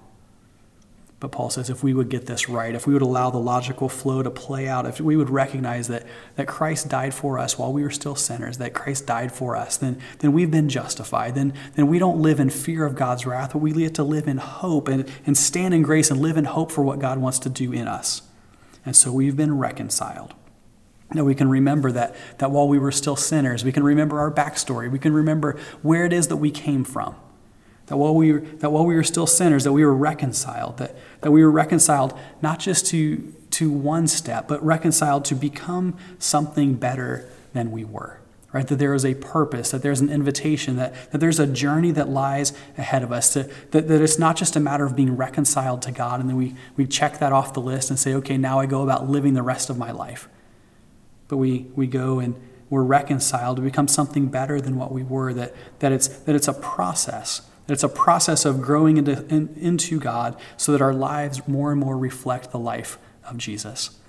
But 1.24 1.32
Paul 1.32 1.50
says 1.50 1.70
if 1.70 1.84
we 1.84 1.94
would 1.94 2.10
get 2.10 2.26
this 2.26 2.50
right, 2.50 2.76
if 2.76 2.86
we 2.86 2.92
would 2.92 3.02
allow 3.02 3.30
the 3.30 3.38
logical 3.38 3.88
flow 3.88 4.24
to 4.24 4.30
play 4.30 4.68
out, 4.68 4.86
if 4.86 5.00
we 5.00 5.16
would 5.16 5.30
recognize 5.30 5.88
that, 5.88 6.06
that 6.36 6.48
Christ 6.48 6.90
died 6.90 7.14
for 7.14 7.40
us 7.40 7.58
while 7.58 7.72
we 7.72 7.82
were 7.82 7.90
still 7.92 8.16
sinners, 8.16 8.58
that 8.58 8.74
Christ 8.74 9.08
died 9.08 9.32
for 9.32 9.56
us, 9.56 9.78
then, 9.78 10.02
then 10.20 10.34
we've 10.34 10.52
been 10.52 10.68
justified. 10.68 11.36
Then, 11.36 11.54
then 11.76 11.88
we 11.88 11.98
don't 11.98 12.22
live 12.22 12.42
in 12.42 12.50
fear 12.50 12.86
of 12.86 12.96
God's 12.96 13.26
wrath, 13.26 13.54
but 13.54 13.60
we 13.60 13.72
get 13.72 13.96
to 13.96 14.04
live 14.04 14.28
in 14.28 14.36
hope 14.36 14.90
and, 14.90 15.10
and 15.26 15.38
stand 15.38 15.74
in 15.74 15.82
grace 15.82 16.12
and 16.12 16.20
live 16.20 16.36
in 16.36 16.44
hope 16.44 16.74
for 16.74 16.84
what 16.84 17.00
God 17.00 17.20
wants 17.20 17.40
to 17.40 17.50
do 17.50 17.72
in 17.72 17.88
us. 17.88 18.24
And 18.86 18.94
so 18.94 19.14
we've 19.14 19.38
been 19.38 19.58
reconciled. 19.58 20.34
That 21.14 21.26
we 21.26 21.36
can 21.36 21.48
remember 21.48 21.92
that, 21.92 22.16
that 22.40 22.50
while 22.50 22.68
we 22.68 22.80
were 22.80 22.92
still 22.92 23.16
sinners, 23.16 23.64
we 23.64 23.72
can 23.72 23.84
remember 23.84 24.20
our 24.20 24.32
backstory. 24.32 24.92
We 24.92 25.00
can 25.00 25.14
remember 25.14 25.60
where 25.82 26.06
it 26.06 26.14
is 26.14 26.28
that 26.30 26.38
we 26.38 26.50
came 26.50 26.84
from. 26.84 27.16
That 27.88 27.98
while 27.98 28.16
we 28.16 28.32
were, 28.32 28.40
that 28.40 28.72
while 28.72 28.86
we 28.86 28.96
were 28.96 29.04
still 29.04 29.28
sinners, 29.28 29.66
that 29.66 29.74
we 29.74 29.86
were 29.86 29.96
reconciled. 29.96 30.78
That, 30.78 30.96
that 31.22 31.32
we 31.32 31.44
were 31.44 31.52
reconciled 31.52 32.18
not 32.42 32.60
just 32.60 32.88
to, 32.88 33.34
to 33.52 33.70
one 33.70 34.08
step, 34.08 34.48
but 34.48 34.64
reconciled 34.64 35.26
to 35.26 35.36
become 35.36 35.98
something 36.18 36.76
better 36.76 37.30
than 37.54 37.72
we 37.72 37.84
were. 37.84 38.20
Right? 38.52 38.68
That 38.68 38.78
there 38.78 38.94
is 38.94 39.04
a 39.04 39.16
purpose, 39.16 39.72
that 39.72 39.82
there's 39.82 40.00
an 40.00 40.10
invitation, 40.10 40.76
that, 40.78 41.12
that 41.12 41.18
there's 41.18 41.40
a 41.40 41.48
journey 41.48 41.92
that 41.92 42.08
lies 42.08 42.54
ahead 42.78 43.04
of 43.04 43.12
us. 43.12 43.34
To, 43.34 43.50
that, 43.72 43.88
that 43.88 44.02
it's 44.02 44.20
not 44.20 44.36
just 44.38 44.56
a 44.56 44.60
matter 44.60 44.86
of 44.86 44.96
being 44.96 45.18
reconciled 45.18 45.82
to 45.84 45.92
God 45.92 46.20
and 46.20 46.30
then 46.30 46.38
we, 46.38 46.56
we 46.78 46.86
check 46.86 47.20
that 47.20 47.34
off 47.34 47.54
the 47.54 47.62
list 47.62 47.90
and 47.90 48.00
say, 48.00 48.14
okay, 48.14 48.38
now 48.38 48.60
I 48.60 48.66
go 48.66 48.84
about 48.84 49.10
living 49.10 49.34
the 49.34 49.42
rest 49.42 49.70
of 49.70 49.78
my 49.78 49.92
life 49.92 50.30
but 51.28 51.38
we, 51.38 51.68
we 51.76 51.88
go 51.88 52.20
and 52.20 52.36
we're 52.70 52.84
reconciled 52.84 53.58
to 53.58 53.62
become 53.62 53.88
something 53.88 54.28
better 54.28 54.60
than 54.60 54.78
what 54.78 54.92
we 54.92 55.04
were, 55.04 55.34
that, 55.34 55.54
that, 55.80 55.92
it's, 55.92 56.08
that 56.08 56.36
it's 56.36 56.48
a 56.48 56.54
process. 56.54 57.42
That 57.68 57.74
it's 57.74 57.84
a 57.84 57.90
process 57.90 58.46
of 58.46 58.62
growing 58.62 58.98
into, 58.98 59.26
in, 59.28 59.56
into 59.60 60.00
God 60.00 60.36
so 60.58 60.72
that 60.72 60.82
our 60.82 60.94
lives 60.94 61.48
more 61.48 61.72
and 61.72 61.80
more 61.80 61.98
reflect 61.98 62.52
the 62.52 62.60
life 62.60 62.98
of 63.26 63.38
Jesus. 63.38 64.00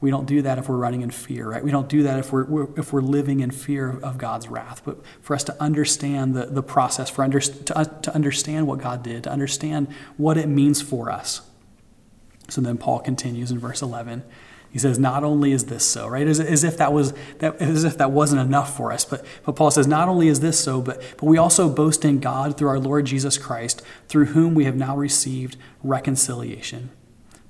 We 0.00 0.10
don't 0.10 0.26
do 0.26 0.42
that 0.42 0.58
if 0.58 0.68
we're 0.68 0.76
running 0.76 1.00
in 1.00 1.10
fear, 1.10 1.48
right? 1.48 1.64
We 1.64 1.70
don't 1.70 1.88
do 1.88 2.02
that 2.02 2.18
if 2.18 2.32
we're, 2.32 2.44
we're 2.44 2.68
if 2.78 2.92
we're 2.92 3.00
living 3.00 3.40
in 3.40 3.50
fear 3.50 3.98
of 4.02 4.18
God's 4.18 4.46
wrath. 4.46 4.82
But 4.84 4.98
for 5.22 5.34
us 5.34 5.42
to 5.44 5.56
understand 5.60 6.34
the, 6.34 6.46
the 6.46 6.62
process, 6.62 7.08
for 7.08 7.24
under, 7.24 7.40
to, 7.40 7.78
uh, 7.78 7.84
to 7.84 8.14
understand 8.14 8.66
what 8.66 8.78
God 8.78 9.02
did, 9.02 9.24
to 9.24 9.30
understand 9.30 9.88
what 10.18 10.36
it 10.36 10.48
means 10.48 10.82
for 10.82 11.10
us. 11.10 11.40
So 12.48 12.60
then 12.60 12.76
Paul 12.76 13.00
continues 13.00 13.50
in 13.50 13.58
verse 13.58 13.80
11. 13.80 14.22
He 14.70 14.78
says, 14.78 14.98
not 14.98 15.24
only 15.24 15.52
is 15.52 15.66
this 15.66 15.84
so, 15.86 16.06
right? 16.06 16.26
As, 16.26 16.38
as 16.38 16.62
if 16.62 16.76
that 16.76 16.92
was 16.92 17.14
that, 17.38 17.56
as 17.62 17.84
if 17.84 17.96
that 17.96 18.10
wasn't 18.10 18.42
enough 18.42 18.76
for 18.76 18.92
us. 18.92 19.04
But, 19.04 19.24
but 19.44 19.56
Paul 19.56 19.70
says, 19.70 19.86
not 19.86 20.08
only 20.08 20.28
is 20.28 20.40
this 20.40 20.60
so, 20.60 20.82
but, 20.82 21.00
but 21.16 21.24
we 21.24 21.38
also 21.38 21.68
boast 21.70 22.04
in 22.04 22.18
God 22.18 22.58
through 22.58 22.68
our 22.68 22.78
Lord 22.78 23.06
Jesus 23.06 23.38
Christ, 23.38 23.80
through 24.08 24.26
whom 24.26 24.54
we 24.54 24.64
have 24.64 24.76
now 24.76 24.96
received 24.96 25.56
reconciliation. 25.82 26.90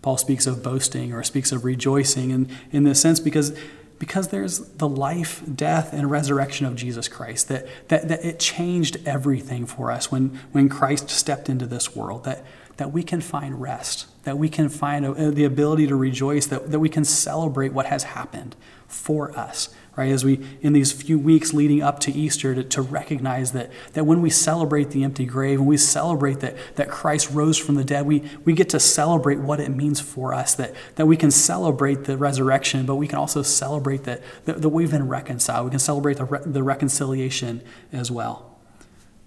Paul 0.02 0.18
speaks 0.18 0.46
of 0.46 0.62
boasting 0.62 1.12
or 1.12 1.24
speaks 1.24 1.50
of 1.50 1.64
rejoicing 1.64 2.30
in, 2.30 2.48
in 2.70 2.84
this 2.84 3.00
sense 3.00 3.18
because, 3.18 3.58
because 3.98 4.28
there's 4.28 4.60
the 4.60 4.88
life, 4.88 5.42
death, 5.52 5.92
and 5.92 6.08
resurrection 6.08 6.64
of 6.64 6.76
Jesus 6.76 7.08
Christ. 7.08 7.48
That, 7.48 7.66
that, 7.88 8.06
that 8.06 8.24
it 8.24 8.38
changed 8.38 8.98
everything 9.04 9.66
for 9.66 9.90
us 9.90 10.12
when, 10.12 10.38
when 10.52 10.68
Christ 10.68 11.10
stepped 11.10 11.48
into 11.48 11.66
this 11.66 11.96
world. 11.96 12.22
That, 12.22 12.44
that 12.76 12.92
we 12.92 13.02
can 13.02 13.20
find 13.20 13.60
rest, 13.60 14.06
that 14.24 14.38
we 14.38 14.48
can 14.48 14.68
find 14.68 15.04
a, 15.04 15.30
the 15.30 15.44
ability 15.44 15.86
to 15.86 15.96
rejoice, 15.96 16.46
that, 16.46 16.70
that 16.70 16.78
we 16.78 16.88
can 16.88 17.04
celebrate 17.04 17.72
what 17.72 17.86
has 17.86 18.04
happened 18.04 18.54
for 18.86 19.36
us, 19.36 19.70
right? 19.96 20.12
As 20.12 20.24
we, 20.24 20.46
in 20.60 20.72
these 20.72 20.92
few 20.92 21.18
weeks 21.18 21.54
leading 21.54 21.82
up 21.82 21.98
to 22.00 22.12
Easter, 22.12 22.54
to, 22.54 22.62
to 22.62 22.82
recognize 22.82 23.52
that, 23.52 23.70
that 23.94 24.04
when 24.04 24.20
we 24.20 24.30
celebrate 24.30 24.90
the 24.90 25.04
empty 25.04 25.24
grave, 25.24 25.58
when 25.58 25.68
we 25.68 25.78
celebrate 25.78 26.40
that, 26.40 26.56
that 26.76 26.88
Christ 26.88 27.30
rose 27.30 27.56
from 27.56 27.76
the 27.76 27.84
dead, 27.84 28.06
we, 28.06 28.22
we 28.44 28.52
get 28.52 28.68
to 28.70 28.80
celebrate 28.80 29.38
what 29.38 29.58
it 29.58 29.70
means 29.70 30.00
for 30.00 30.34
us, 30.34 30.54
that, 30.54 30.74
that 30.96 31.06
we 31.06 31.16
can 31.16 31.30
celebrate 31.30 32.04
the 32.04 32.16
resurrection, 32.16 32.84
but 32.84 32.96
we 32.96 33.08
can 33.08 33.18
also 33.18 33.42
celebrate 33.42 34.04
that, 34.04 34.22
that, 34.44 34.60
that 34.60 34.68
we've 34.68 34.90
been 34.90 35.08
reconciled. 35.08 35.64
We 35.64 35.70
can 35.70 35.78
celebrate 35.78 36.18
the, 36.18 36.24
re, 36.24 36.40
the 36.44 36.62
reconciliation 36.62 37.62
as 37.92 38.10
well 38.10 38.55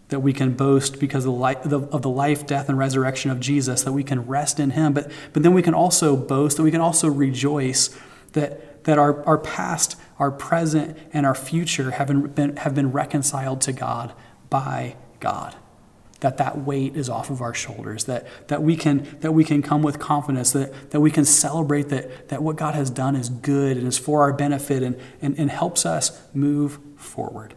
that 0.09 0.19
we 0.19 0.33
can 0.33 0.53
boast 0.53 0.99
because 0.99 1.25
of 1.25 1.33
the, 1.33 1.39
life, 1.39 1.65
of 1.65 2.01
the 2.01 2.09
life, 2.09 2.45
death, 2.45 2.67
and 2.67 2.77
resurrection 2.77 3.31
of 3.31 3.39
Jesus, 3.39 3.83
that 3.83 3.93
we 3.93 4.03
can 4.03 4.25
rest 4.25 4.59
in 4.59 4.71
Him. 4.71 4.93
But, 4.93 5.11
but 5.33 5.43
then 5.43 5.53
we 5.53 5.61
can 5.61 5.73
also 5.73 6.17
boast, 6.17 6.57
that 6.57 6.63
we 6.63 6.71
can 6.71 6.81
also 6.81 7.07
rejoice 7.07 7.95
that, 8.33 8.83
that 8.85 8.97
our, 8.97 9.23
our 9.25 9.37
past, 9.37 9.95
our 10.17 10.31
present, 10.31 10.97
and 11.13 11.25
our 11.25 11.35
future 11.35 11.91
have 11.91 12.35
been, 12.35 12.57
have 12.57 12.75
been 12.75 12.91
reconciled 12.91 13.61
to 13.61 13.71
God 13.71 14.13
by 14.49 14.95
God. 15.19 15.55
That 16.21 16.37
that 16.37 16.57
weight 16.65 16.97
is 16.97 17.07
off 17.07 17.29
of 17.29 17.41
our 17.41 17.53
shoulders, 17.53 18.05
that, 18.05 18.27
that, 18.49 18.61
we, 18.61 18.75
can, 18.75 19.07
that 19.21 19.31
we 19.31 19.45
can 19.45 19.61
come 19.61 19.83
with 19.83 19.99
confidence, 19.99 20.51
that, 20.51 20.91
that 20.91 20.99
we 20.99 21.11
can 21.11 21.23
celebrate 21.23 21.89
that, 21.89 22.29
that 22.29 22.43
what 22.43 22.57
God 22.57 22.75
has 22.75 22.89
done 22.89 23.15
is 23.15 23.29
good 23.29 23.77
and 23.77 23.87
is 23.87 23.97
for 23.97 24.21
our 24.23 24.33
benefit 24.33 24.83
and, 24.83 24.99
and, 25.21 25.37
and 25.39 25.49
helps 25.49 25.85
us 25.85 26.19
move 26.33 26.79
forward. 26.97 27.53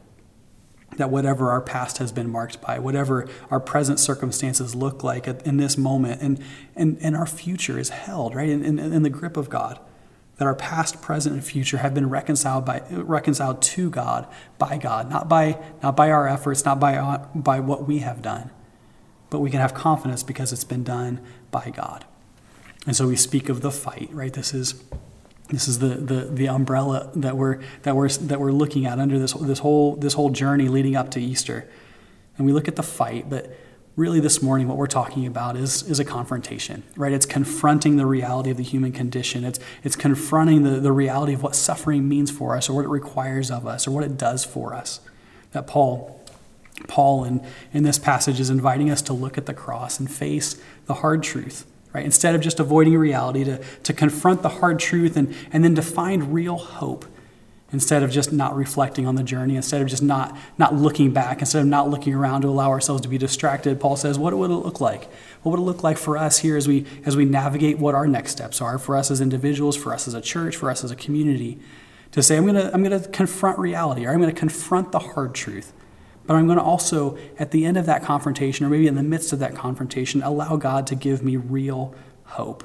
That 0.96 1.10
whatever 1.10 1.50
our 1.50 1.60
past 1.60 1.98
has 1.98 2.12
been 2.12 2.30
marked 2.30 2.60
by, 2.60 2.78
whatever 2.78 3.28
our 3.50 3.60
present 3.60 3.98
circumstances 3.98 4.74
look 4.74 5.02
like 5.02 5.26
in 5.26 5.56
this 5.56 5.78
moment, 5.78 6.20
and, 6.20 6.42
and, 6.76 6.98
and 7.00 7.16
our 7.16 7.26
future 7.26 7.78
is 7.78 7.88
held, 7.88 8.34
right, 8.34 8.48
in, 8.48 8.64
in, 8.64 8.78
in 8.78 9.02
the 9.02 9.10
grip 9.10 9.36
of 9.36 9.48
God. 9.48 9.78
That 10.38 10.46
our 10.46 10.54
past, 10.54 11.02
present, 11.02 11.34
and 11.34 11.44
future 11.44 11.76
have 11.76 11.94
been 11.94 12.08
reconciled 12.08 12.64
by 12.64 12.82
reconciled 12.90 13.62
to 13.62 13.90
God 13.90 14.26
by 14.58 14.76
God, 14.76 15.08
not 15.08 15.28
by 15.28 15.62
not 15.82 15.94
by 15.94 16.10
our 16.10 16.26
efforts, 16.26 16.64
not 16.64 16.80
by 16.80 17.18
by 17.34 17.60
what 17.60 17.86
we 17.86 17.98
have 17.98 18.22
done, 18.22 18.50
but 19.30 19.38
we 19.38 19.50
can 19.50 19.60
have 19.60 19.72
confidence 19.72 20.22
because 20.22 20.52
it's 20.52 20.64
been 20.64 20.82
done 20.82 21.20
by 21.50 21.70
God. 21.70 22.06
And 22.86 22.96
so 22.96 23.06
we 23.06 23.14
speak 23.14 23.48
of 23.50 23.60
the 23.60 23.70
fight, 23.70 24.08
right? 24.12 24.32
This 24.32 24.52
is 24.52 24.82
this 25.52 25.68
is 25.68 25.78
the, 25.78 25.88
the, 25.88 26.24
the 26.24 26.48
umbrella 26.48 27.10
that 27.14 27.36
we're, 27.36 27.60
that, 27.82 27.94
we're, 27.94 28.08
that 28.08 28.40
we're 28.40 28.52
looking 28.52 28.86
at 28.86 28.98
under 28.98 29.18
this, 29.18 29.34
this, 29.34 29.58
whole, 29.58 29.96
this 29.96 30.14
whole 30.14 30.30
journey 30.30 30.68
leading 30.68 30.96
up 30.96 31.10
to 31.10 31.20
Easter. 31.20 31.68
And 32.38 32.46
we 32.46 32.52
look 32.52 32.68
at 32.68 32.76
the 32.76 32.82
fight, 32.82 33.28
but 33.28 33.54
really 33.94 34.18
this 34.18 34.40
morning 34.42 34.66
what 34.66 34.78
we're 34.78 34.86
talking 34.86 35.26
about 35.26 35.56
is, 35.56 35.82
is 35.82 36.00
a 36.00 36.04
confrontation, 36.06 36.82
right? 36.96 37.12
It's 37.12 37.26
confronting 37.26 37.96
the 37.96 38.06
reality 38.06 38.50
of 38.50 38.56
the 38.56 38.62
human 38.62 38.92
condition. 38.92 39.44
It's, 39.44 39.60
it's 39.84 39.94
confronting 39.94 40.62
the, 40.62 40.80
the 40.80 40.92
reality 40.92 41.34
of 41.34 41.42
what 41.42 41.54
suffering 41.54 42.08
means 42.08 42.30
for 42.30 42.56
us 42.56 42.70
or 42.70 42.72
what 42.72 42.86
it 42.86 42.88
requires 42.88 43.50
of 43.50 43.66
us 43.66 43.86
or 43.86 43.90
what 43.90 44.04
it 44.04 44.16
does 44.16 44.46
for 44.46 44.72
us. 44.72 45.00
That 45.52 45.66
Paul, 45.66 46.18
Paul 46.88 47.24
in, 47.24 47.46
in 47.74 47.82
this 47.82 47.98
passage 47.98 48.40
is 48.40 48.48
inviting 48.48 48.90
us 48.90 49.02
to 49.02 49.12
look 49.12 49.36
at 49.36 49.44
the 49.44 49.52
cross 49.52 50.00
and 50.00 50.10
face 50.10 50.58
the 50.86 50.94
hard 50.94 51.22
truth 51.22 51.66
right? 51.92 52.04
Instead 52.04 52.34
of 52.34 52.40
just 52.40 52.60
avoiding 52.60 52.96
reality, 52.96 53.44
to, 53.44 53.62
to 53.82 53.92
confront 53.92 54.42
the 54.42 54.48
hard 54.48 54.78
truth 54.78 55.16
and, 55.16 55.34
and 55.52 55.64
then 55.64 55.74
to 55.74 55.82
find 55.82 56.32
real 56.32 56.56
hope 56.56 57.04
instead 57.72 58.02
of 58.02 58.10
just 58.10 58.32
not 58.32 58.54
reflecting 58.54 59.06
on 59.06 59.14
the 59.14 59.22
journey, 59.22 59.56
instead 59.56 59.80
of 59.80 59.88
just 59.88 60.02
not, 60.02 60.36
not 60.58 60.74
looking 60.74 61.10
back, 61.10 61.40
instead 61.40 61.62
of 61.62 61.66
not 61.66 61.88
looking 61.88 62.14
around 62.14 62.42
to 62.42 62.48
allow 62.48 62.68
ourselves 62.68 63.00
to 63.00 63.08
be 63.08 63.16
distracted. 63.16 63.80
Paul 63.80 63.96
says, 63.96 64.18
what 64.18 64.34
would 64.34 64.50
it 64.50 64.54
look 64.54 64.80
like? 64.80 65.10
What 65.42 65.52
would 65.52 65.60
it 65.60 65.64
look 65.64 65.82
like 65.82 65.96
for 65.96 66.18
us 66.18 66.38
here 66.38 66.56
as 66.58 66.68
we, 66.68 66.84
as 67.06 67.16
we 67.16 67.24
navigate 67.24 67.78
what 67.78 67.94
our 67.94 68.06
next 68.06 68.32
steps 68.32 68.60
are, 68.60 68.78
for 68.78 68.94
us 68.94 69.10
as 69.10 69.22
individuals, 69.22 69.74
for 69.74 69.94
us 69.94 70.06
as 70.06 70.12
a 70.12 70.20
church, 70.20 70.54
for 70.54 70.70
us 70.70 70.84
as 70.84 70.90
a 70.90 70.96
community? 70.96 71.58
To 72.12 72.22
say, 72.22 72.36
I'm 72.36 72.46
to 72.52 72.70
I'm 72.74 72.84
to 72.84 73.00
confront 73.08 73.58
reality, 73.58 74.04
or 74.04 74.12
I'm 74.12 74.20
to 74.20 74.32
confront 74.32 74.92
the 74.92 74.98
hard 74.98 75.34
truth. 75.34 75.72
But 76.26 76.34
I'm 76.34 76.46
going 76.46 76.58
to 76.58 76.64
also, 76.64 77.18
at 77.38 77.50
the 77.50 77.64
end 77.64 77.76
of 77.76 77.86
that 77.86 78.02
confrontation, 78.02 78.64
or 78.64 78.68
maybe 78.68 78.86
in 78.86 78.94
the 78.94 79.02
midst 79.02 79.32
of 79.32 79.38
that 79.40 79.54
confrontation, 79.54 80.22
allow 80.22 80.56
God 80.56 80.86
to 80.88 80.94
give 80.94 81.22
me 81.22 81.36
real 81.36 81.94
hope. 82.24 82.64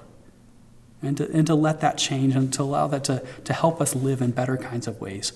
And 1.02 1.18
to, 1.18 1.32
and 1.32 1.46
to 1.48 1.56
let 1.56 1.82
that 1.82 1.98
change 1.98 2.36
and 2.36 2.52
to 2.54 2.64
allow 2.64 2.88
that 2.88 3.04
to, 3.06 3.24
to 3.44 3.54
help 3.54 3.82
us 3.82 3.96
live 3.96 4.22
in 4.22 4.32
better 4.32 4.58
kinds 4.58 4.88
of 4.88 5.00
ways. 5.00 5.32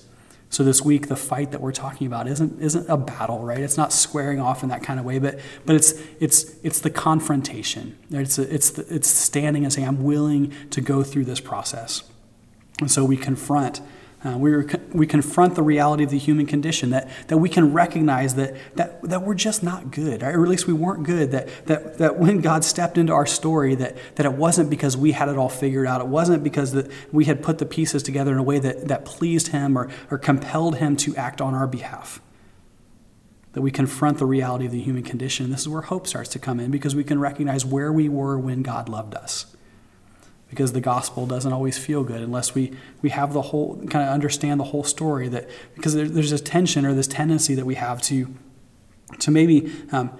So 0.49 0.63
this 0.63 0.81
week, 0.81 1.07
the 1.07 1.15
fight 1.15 1.51
that 1.51 1.61
we're 1.61 1.71
talking 1.71 2.07
about 2.07 2.27
isn't, 2.27 2.61
isn't 2.61 2.89
a 2.89 2.97
battle, 2.97 3.39
right? 3.39 3.59
It's 3.59 3.77
not 3.77 3.93
squaring 3.93 4.41
off 4.41 4.63
in 4.63 4.69
that 4.69 4.83
kind 4.83 4.99
of 4.99 5.05
way, 5.05 5.17
but, 5.17 5.39
but 5.65 5.77
it's, 5.77 5.93
it's, 6.19 6.55
it's 6.61 6.79
the 6.79 6.89
confrontation. 6.89 7.97
It's, 8.09 8.37
a, 8.37 8.53
it's, 8.53 8.71
the, 8.71 8.93
it's 8.93 9.07
standing 9.07 9.63
and 9.63 9.71
saying, 9.71 9.87
I'm 9.87 10.03
willing 10.03 10.53
to 10.71 10.81
go 10.81 11.03
through 11.03 11.25
this 11.25 11.39
process. 11.39 12.03
And 12.81 12.91
so 12.91 13.05
we 13.05 13.15
confront 13.15 13.79
uh, 14.23 14.37
we, 14.37 14.63
we 14.93 15.07
confront 15.07 15.55
the 15.55 15.63
reality 15.63 16.03
of 16.03 16.11
the 16.11 16.17
human 16.17 16.45
condition, 16.45 16.91
that, 16.91 17.09
that 17.27 17.37
we 17.37 17.49
can 17.49 17.73
recognize 17.73 18.35
that, 18.35 18.55
that, 18.75 19.01
that 19.01 19.23
we're 19.23 19.33
just 19.33 19.63
not 19.63 19.89
good, 19.89 20.21
right? 20.21 20.35
or 20.35 20.43
at 20.43 20.49
least 20.49 20.67
we 20.67 20.73
weren't 20.73 21.03
good, 21.03 21.31
that, 21.31 21.65
that, 21.65 21.97
that 21.97 22.19
when 22.19 22.39
God 22.39 22.63
stepped 22.63 22.99
into 22.99 23.13
our 23.13 23.25
story, 23.25 23.73
that, 23.75 23.97
that 24.15 24.27
it 24.27 24.33
wasn't 24.33 24.69
because 24.69 24.95
we 24.95 25.13
had 25.13 25.27
it 25.27 25.37
all 25.37 25.49
figured 25.49 25.87
out. 25.87 26.01
It 26.01 26.07
wasn't 26.07 26.43
because 26.43 26.71
that 26.73 26.91
we 27.11 27.25
had 27.25 27.41
put 27.41 27.57
the 27.57 27.65
pieces 27.65 28.03
together 28.03 28.31
in 28.31 28.37
a 28.37 28.43
way 28.43 28.59
that, 28.59 28.87
that 28.89 29.05
pleased 29.05 29.47
Him 29.47 29.75
or, 29.75 29.89
or 30.11 30.19
compelled 30.19 30.77
Him 30.77 30.95
to 30.97 31.15
act 31.15 31.41
on 31.41 31.55
our 31.55 31.65
behalf. 31.65 32.21
That 33.53 33.61
we 33.61 33.71
confront 33.71 34.19
the 34.19 34.27
reality 34.27 34.67
of 34.67 34.71
the 34.71 34.81
human 34.81 35.03
condition. 35.03 35.49
This 35.49 35.61
is 35.61 35.69
where 35.69 35.81
hope 35.81 36.05
starts 36.05 36.29
to 36.29 36.39
come 36.39 36.59
in 36.59 36.69
because 36.69 36.95
we 36.95 37.03
can 37.03 37.19
recognize 37.19 37.65
where 37.65 37.91
we 37.91 38.07
were 38.07 38.37
when 38.37 38.61
God 38.61 38.87
loved 38.87 39.15
us 39.15 39.55
because 40.51 40.73
the 40.73 40.81
gospel 40.81 41.25
doesn't 41.25 41.53
always 41.53 41.77
feel 41.77 42.03
good 42.03 42.21
unless 42.21 42.53
we, 42.53 42.73
we 43.01 43.09
have 43.09 43.31
the 43.31 43.41
whole 43.41 43.77
kind 43.87 44.05
of 44.05 44.13
understand 44.13 44.59
the 44.59 44.65
whole 44.65 44.83
story 44.83 45.29
that 45.29 45.49
because 45.75 45.95
there, 45.95 46.07
there's 46.07 46.29
this 46.29 46.41
tension 46.41 46.85
or 46.85 46.93
this 46.93 47.07
tendency 47.07 47.55
that 47.55 47.65
we 47.65 47.75
have 47.75 48.01
to 48.01 48.27
to 49.19 49.31
maybe 49.31 49.71
um, 49.93 50.11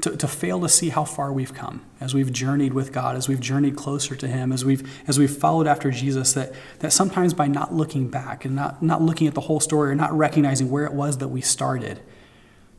to, 0.00 0.16
to 0.16 0.26
fail 0.26 0.60
to 0.60 0.68
see 0.68 0.88
how 0.88 1.04
far 1.04 1.30
we've 1.30 1.52
come 1.52 1.84
as 2.00 2.14
we've 2.14 2.32
journeyed 2.32 2.72
with 2.72 2.90
God, 2.90 3.16
as 3.16 3.28
we've 3.28 3.40
journeyed 3.40 3.76
closer 3.76 4.16
to 4.16 4.26
Him, 4.26 4.50
as 4.50 4.64
we've 4.64 4.90
as 5.06 5.18
we've 5.18 5.30
followed 5.30 5.66
after 5.66 5.90
Jesus, 5.90 6.32
that 6.32 6.54
that 6.78 6.92
sometimes 6.92 7.34
by 7.34 7.46
not 7.46 7.74
looking 7.74 8.08
back 8.08 8.46
and 8.46 8.56
not, 8.56 8.82
not 8.82 9.02
looking 9.02 9.26
at 9.26 9.34
the 9.34 9.42
whole 9.42 9.60
story 9.60 9.90
or 9.90 9.94
not 9.94 10.12
recognizing 10.16 10.70
where 10.70 10.86
it 10.86 10.94
was 10.94 11.18
that 11.18 11.28
we 11.28 11.42
started, 11.42 12.00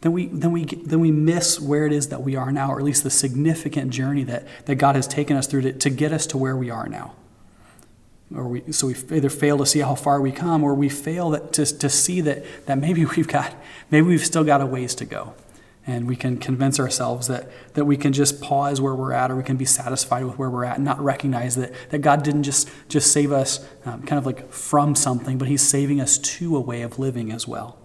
then 0.02 0.12
we, 0.12 0.28
then, 0.28 0.52
we, 0.52 0.66
then 0.66 1.00
we 1.00 1.12
miss 1.12 1.60
where 1.60 1.86
it 1.86 1.92
is 1.92 2.10
that 2.10 2.22
we 2.22 2.36
are 2.36 2.52
now, 2.52 2.72
or 2.72 2.78
at 2.78 2.86
least 2.86 3.04
the 3.04 3.10
significant 3.10 3.92
journey 3.92 4.24
that, 4.26 4.46
that 4.66 4.76
God 4.76 4.96
has 4.96 5.08
taken 5.08 5.36
us 5.36 5.48
through 5.48 5.62
to, 5.62 5.74
to 5.74 5.90
get 5.90 6.12
us 6.12 6.28
to 6.28 6.38
where 6.38 6.56
we 6.56 6.70
are 6.70 6.88
now. 6.88 7.16
Or 8.36 8.48
we, 8.48 8.72
so 8.72 8.88
we 8.88 8.96
either 9.12 9.30
fail 9.30 9.58
to 9.58 9.66
see 9.66 9.80
how 9.80 9.96
far 9.96 10.22
we 10.22 10.32
come, 10.32 10.64
or 10.64 10.76
we 10.76 10.90
fail 10.90 11.32
that, 11.32 11.52
to, 11.54 11.66
to 11.66 11.90
see 11.90 12.22
that, 12.22 12.46
that 12.68 12.78
maybe 12.78 13.06
we've 13.18 13.28
got, 13.28 13.56
maybe 13.90 14.06
we've 14.06 14.26
still 14.26 14.44
got 14.44 14.62
a 14.62 14.66
ways 14.66 14.94
to 14.96 15.06
go. 15.06 15.34
And 15.90 16.06
we 16.06 16.18
can 16.18 16.38
convince 16.38 16.82
ourselves 16.82 17.28
that, 17.28 17.50
that 17.74 17.86
we 17.86 17.96
can 17.96 18.12
just 18.12 18.42
pause 18.42 18.82
where 18.82 18.94
we're 18.94 19.14
at, 19.14 19.32
or 19.32 19.38
we 19.38 19.44
can 19.44 19.56
be 19.56 19.66
satisfied 19.66 20.26
with 20.26 20.38
where 20.38 20.50
we're 20.50 20.66
at, 20.66 20.76
and 20.76 20.86
not 20.86 21.00
recognize 21.00 21.56
that, 21.56 21.72
that 21.90 22.00
God 22.00 22.24
didn't 22.24 22.44
just, 22.44 22.70
just 22.88 23.12
save 23.12 23.32
us 23.32 23.66
um, 23.86 24.04
kind 24.04 24.20
of 24.20 24.26
like 24.26 24.52
from 24.52 24.94
something, 24.94 25.40
but 25.40 25.48
He's 25.48 25.62
saving 25.62 26.02
us 26.02 26.18
to 26.18 26.56
a 26.56 26.60
way 26.60 26.82
of 26.82 27.00
living 27.00 27.32
as 27.32 27.48
well 27.48 27.80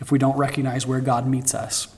if 0.00 0.10
we 0.12 0.18
don't 0.18 0.36
recognize 0.36 0.86
where 0.86 1.00
God 1.00 1.26
meets 1.26 1.54
us. 1.54 1.88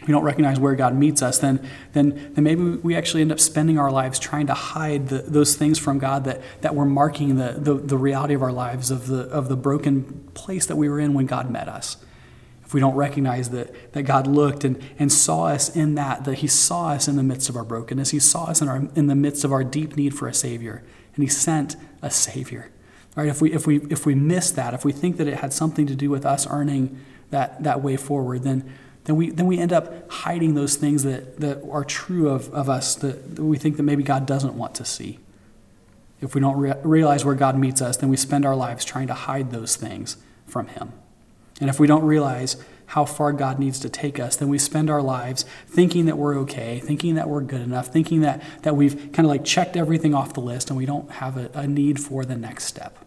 If 0.00 0.06
we 0.06 0.12
don't 0.12 0.22
recognize 0.22 0.60
where 0.60 0.76
God 0.76 0.94
meets 0.94 1.22
us, 1.22 1.38
then, 1.38 1.66
then, 1.92 2.32
then 2.34 2.44
maybe 2.44 2.62
we 2.62 2.94
actually 2.94 3.22
end 3.22 3.32
up 3.32 3.40
spending 3.40 3.78
our 3.78 3.90
lives 3.90 4.18
trying 4.18 4.46
to 4.46 4.54
hide 4.54 5.08
the, 5.08 5.18
those 5.18 5.56
things 5.56 5.78
from 5.78 5.98
God 5.98 6.24
that, 6.24 6.40
that 6.60 6.74
were 6.74 6.84
marking 6.84 7.36
the, 7.36 7.56
the, 7.58 7.74
the 7.74 7.98
reality 7.98 8.34
of 8.34 8.42
our 8.42 8.52
lives, 8.52 8.92
of 8.92 9.08
the, 9.08 9.22
of 9.22 9.48
the 9.48 9.56
broken 9.56 10.30
place 10.34 10.66
that 10.66 10.76
we 10.76 10.88
were 10.88 11.00
in 11.00 11.14
when 11.14 11.26
God 11.26 11.50
met 11.50 11.68
us. 11.68 11.96
If 12.64 12.74
we 12.74 12.80
don't 12.80 12.94
recognize 12.94 13.50
that, 13.50 13.92
that 13.94 14.02
God 14.02 14.26
looked 14.26 14.62
and, 14.62 14.80
and 14.98 15.10
saw 15.10 15.46
us 15.46 15.74
in 15.74 15.94
that, 15.96 16.24
that 16.24 16.36
He 16.36 16.46
saw 16.46 16.90
us 16.90 17.08
in 17.08 17.16
the 17.16 17.22
midst 17.22 17.48
of 17.48 17.56
our 17.56 17.64
brokenness, 17.64 18.10
He 18.10 18.20
saw 18.20 18.44
us 18.44 18.60
in, 18.60 18.68
our, 18.68 18.86
in 18.94 19.06
the 19.08 19.14
midst 19.16 19.42
of 19.42 19.52
our 19.52 19.64
deep 19.64 19.96
need 19.96 20.14
for 20.14 20.28
a 20.28 20.34
Savior, 20.34 20.84
and 21.14 21.24
He 21.24 21.28
sent 21.28 21.76
a 22.02 22.10
Savior. 22.10 22.70
Right? 23.16 23.28
If 23.28 23.40
we, 23.40 23.52
if, 23.52 23.66
we, 23.66 23.78
if 23.90 24.06
we 24.06 24.14
miss 24.14 24.50
that, 24.52 24.74
if 24.74 24.84
we 24.84 24.92
think 24.92 25.16
that 25.16 25.26
it 25.26 25.38
had 25.38 25.52
something 25.52 25.86
to 25.86 25.96
do 25.96 26.08
with 26.10 26.24
us 26.24 26.46
earning 26.48 27.00
that, 27.30 27.62
that 27.62 27.82
way 27.82 27.96
forward, 27.96 28.42
then, 28.42 28.72
then, 29.04 29.16
we, 29.16 29.30
then 29.30 29.46
we 29.46 29.58
end 29.58 29.72
up 29.72 30.10
hiding 30.10 30.54
those 30.54 30.76
things 30.76 31.02
that, 31.04 31.40
that 31.40 31.62
are 31.70 31.84
true 31.84 32.28
of, 32.28 32.52
of 32.52 32.68
us 32.68 32.94
that, 32.96 33.36
that 33.36 33.44
we 33.44 33.58
think 33.58 33.76
that 33.76 33.82
maybe 33.82 34.02
God 34.02 34.26
doesn't 34.26 34.54
want 34.54 34.74
to 34.76 34.84
see. 34.84 35.18
If 36.20 36.34
we 36.34 36.40
don't 36.40 36.56
re- 36.56 36.74
realize 36.82 37.24
where 37.24 37.34
God 37.34 37.58
meets 37.58 37.80
us, 37.80 37.96
then 37.96 38.08
we 38.08 38.16
spend 38.16 38.44
our 38.44 38.56
lives 38.56 38.84
trying 38.84 39.06
to 39.06 39.14
hide 39.14 39.50
those 39.50 39.76
things 39.76 40.16
from 40.46 40.68
Him. 40.68 40.92
And 41.60 41.70
if 41.70 41.78
we 41.78 41.86
don't 41.86 42.04
realize 42.04 42.56
how 42.86 43.04
far 43.04 43.32
God 43.32 43.58
needs 43.58 43.78
to 43.80 43.88
take 43.90 44.18
us, 44.18 44.36
then 44.36 44.48
we 44.48 44.58
spend 44.58 44.88
our 44.88 45.02
lives 45.02 45.44
thinking 45.66 46.06
that 46.06 46.16
we're 46.16 46.38
okay, 46.38 46.80
thinking 46.80 47.16
that 47.16 47.28
we're 47.28 47.42
good 47.42 47.60
enough, 47.60 47.88
thinking 47.88 48.22
that, 48.22 48.42
that 48.62 48.76
we've 48.76 48.94
kind 49.12 49.20
of 49.20 49.26
like 49.26 49.44
checked 49.44 49.76
everything 49.76 50.14
off 50.14 50.32
the 50.32 50.40
list 50.40 50.70
and 50.70 50.76
we 50.76 50.86
don't 50.86 51.10
have 51.10 51.36
a, 51.36 51.50
a 51.52 51.66
need 51.66 52.00
for 52.00 52.24
the 52.24 52.36
next 52.36 52.64
step. 52.64 53.04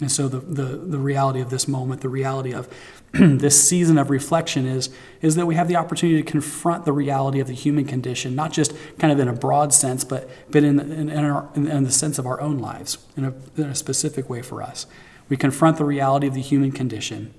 And 0.00 0.10
so 0.10 0.28
the, 0.28 0.40
the, 0.40 0.76
the 0.76 0.98
reality 0.98 1.40
of 1.40 1.50
this 1.50 1.68
moment, 1.68 2.00
the 2.00 2.08
reality 2.08 2.54
of 2.54 2.68
this 3.12 3.68
season 3.68 3.98
of 3.98 4.08
reflection 4.08 4.66
is, 4.66 4.88
is 5.20 5.34
that 5.34 5.46
we 5.46 5.56
have 5.56 5.68
the 5.68 5.76
opportunity 5.76 6.22
to 6.22 6.30
confront 6.30 6.86
the 6.86 6.92
reality 6.92 7.38
of 7.38 7.46
the 7.46 7.54
human 7.54 7.84
condition, 7.84 8.34
not 8.34 8.52
just 8.52 8.72
kind 8.98 9.12
of 9.12 9.18
in 9.18 9.28
a 9.28 9.32
broad 9.32 9.74
sense, 9.74 10.02
but, 10.02 10.28
but 10.50 10.64
in, 10.64 10.80
in, 10.80 11.10
in, 11.10 11.24
our, 11.24 11.48
in, 11.54 11.84
the 11.84 11.90
sense 11.90 12.18
of 12.18 12.26
our 12.26 12.40
own 12.40 12.58
lives, 12.58 12.98
in 13.16 13.24
a, 13.24 13.34
in 13.56 13.64
a 13.64 13.74
specific 13.74 14.30
way 14.30 14.40
for 14.40 14.62
us. 14.62 14.86
We 15.28 15.36
confront 15.36 15.76
the 15.76 15.84
reality 15.84 16.26
of 16.26 16.34
the 16.34 16.40
human 16.40 16.72
condition, 16.72 17.34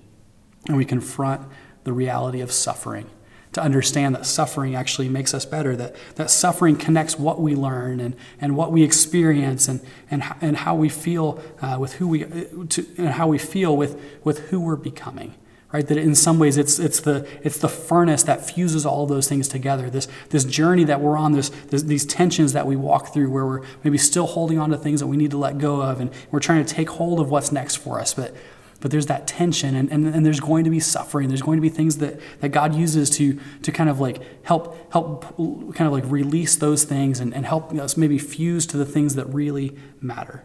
and 0.68 0.78
we 0.78 0.86
confront 0.86 1.42
the 1.84 1.94
reality 1.94 2.42
of 2.42 2.52
suffering 2.52 3.10
to 3.54 3.62
understand 3.62 4.16
that 4.16 4.26
suffering 4.26 4.76
actually 4.76 5.10
makes 5.10 5.34
us 5.34 5.46
better, 5.46 5.76
that, 5.76 5.96
that 6.16 6.30
suffering 6.30 6.76
connects 6.76 7.20
what 7.20 7.42
we 7.42 7.56
learn 7.56 8.00
and, 8.00 8.16
and 8.40 8.56
what 8.56 8.72
we 8.72 8.84
experience 8.84 9.68
and, 9.68 9.82
and, 10.10 10.24
and 10.40 10.58
how 10.58 10.74
we 10.76 10.88
feel 10.88 11.42
uh, 11.62 11.78
with 11.80 11.94
who 11.94 12.08
we, 12.08 12.24
to, 12.70 12.86
and 12.98 13.10
how 13.10 13.28
we 13.28 13.38
feel 13.38 13.76
with, 13.76 14.00
with 14.24 14.50
who 14.50 14.60
we're 14.60 14.76
becoming 14.76 15.36
right? 15.74 15.88
That 15.88 15.98
in 15.98 16.16
some 16.16 16.38
ways 16.38 16.58
it's, 16.58 16.80
it's, 16.80 17.00
the, 17.00 17.26
it's 17.44 17.58
the 17.58 17.70
furnace 17.70 18.24
that 18.24 18.46
fuses 18.46 18.86
all 18.86 19.06
those 19.06 19.30
things 19.30 19.48
together. 19.48 19.90
This, 19.90 20.08
this 20.30 20.44
journey 20.44 20.84
that 20.84 21.00
we're 21.00 21.18
on 21.18 21.32
this, 21.32 21.48
this, 21.48 21.84
these 21.84 22.06
tensions 22.06 22.52
that 22.54 22.68
we 22.68 22.76
walk 22.76 23.14
through 23.14 23.30
where 23.30 23.46
we're 23.46 23.62
maybe 23.82 23.98
still 23.98 24.28
holding 24.28 24.60
on 24.60 24.72
to 24.72 24.78
things 24.78 25.00
that 25.00 25.08
we 25.08 25.16
need 25.16 25.32
to 25.32 25.38
let 25.38 25.60
go 25.60 25.82
of 25.82 26.02
and 26.02 26.12
we're 26.30 26.42
trying 26.42 26.66
to 26.66 26.74
take 26.74 26.90
hold 26.90 27.22
of 27.22 27.30
what's 27.30 27.54
next 27.54 27.78
for 27.78 28.02
us. 28.02 28.14
But, 28.14 28.36
but 28.82 28.90
there's 28.90 29.06
that 29.06 29.28
tension 29.28 29.76
and, 29.76 29.90
and, 29.92 30.08
and 30.08 30.26
there's 30.26 30.40
going 30.40 30.64
to 30.64 30.70
be 30.70 30.80
suffering. 30.80 31.30
There's 31.30 31.44
going 31.44 31.58
to 31.58 31.62
be 31.62 31.70
things 31.70 32.00
that, 32.00 32.20
that 32.42 32.50
god 32.50 32.76
uses 32.76 33.10
to, 33.12 33.40
to 33.62 33.72
kind 33.72 33.90
of 33.90 34.00
like 34.00 34.44
help 34.44 34.92
help 34.92 35.38
kind 35.38 35.88
of 35.88 35.94
like 35.94 36.04
release 36.08 36.56
those 36.56 36.84
things 36.84 37.20
and, 37.20 37.34
and 37.34 37.46
help 37.46 37.74
us 37.74 37.96
maybe 37.96 38.18
fuse 38.18 38.66
to 38.68 38.78
the 38.78 38.86
things 38.86 39.16
that 39.16 39.26
really 39.28 39.78
matter. 40.02 40.44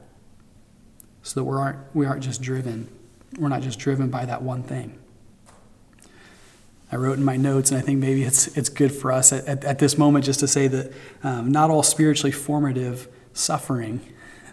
So 1.22 1.40
that 1.40 1.44
we 1.44 1.56
aren't 1.56 1.78
we 1.94 2.06
aren't 2.06 2.22
just 2.22 2.42
driven. 2.42 2.88
We're 3.38 3.48
not 3.48 3.62
just 3.62 3.78
driven 3.78 4.10
by 4.10 4.26
that 4.26 4.42
one 4.42 4.62
thing. 4.62 4.98
I 6.92 6.96
wrote 6.96 7.18
in 7.18 7.24
my 7.24 7.36
notes, 7.36 7.72
and 7.72 7.80
I 7.80 7.82
think 7.82 7.98
maybe 7.98 8.22
it's, 8.22 8.46
it's 8.56 8.68
good 8.68 8.92
for 8.92 9.10
us 9.10 9.32
at, 9.32 9.44
at, 9.46 9.64
at 9.64 9.78
this 9.80 9.98
moment 9.98 10.24
just 10.24 10.38
to 10.38 10.46
say 10.46 10.68
that 10.68 10.92
um, 11.24 11.50
not 11.50 11.68
all 11.68 11.82
spiritually 11.82 12.30
formative 12.30 13.08
suffering 13.32 14.00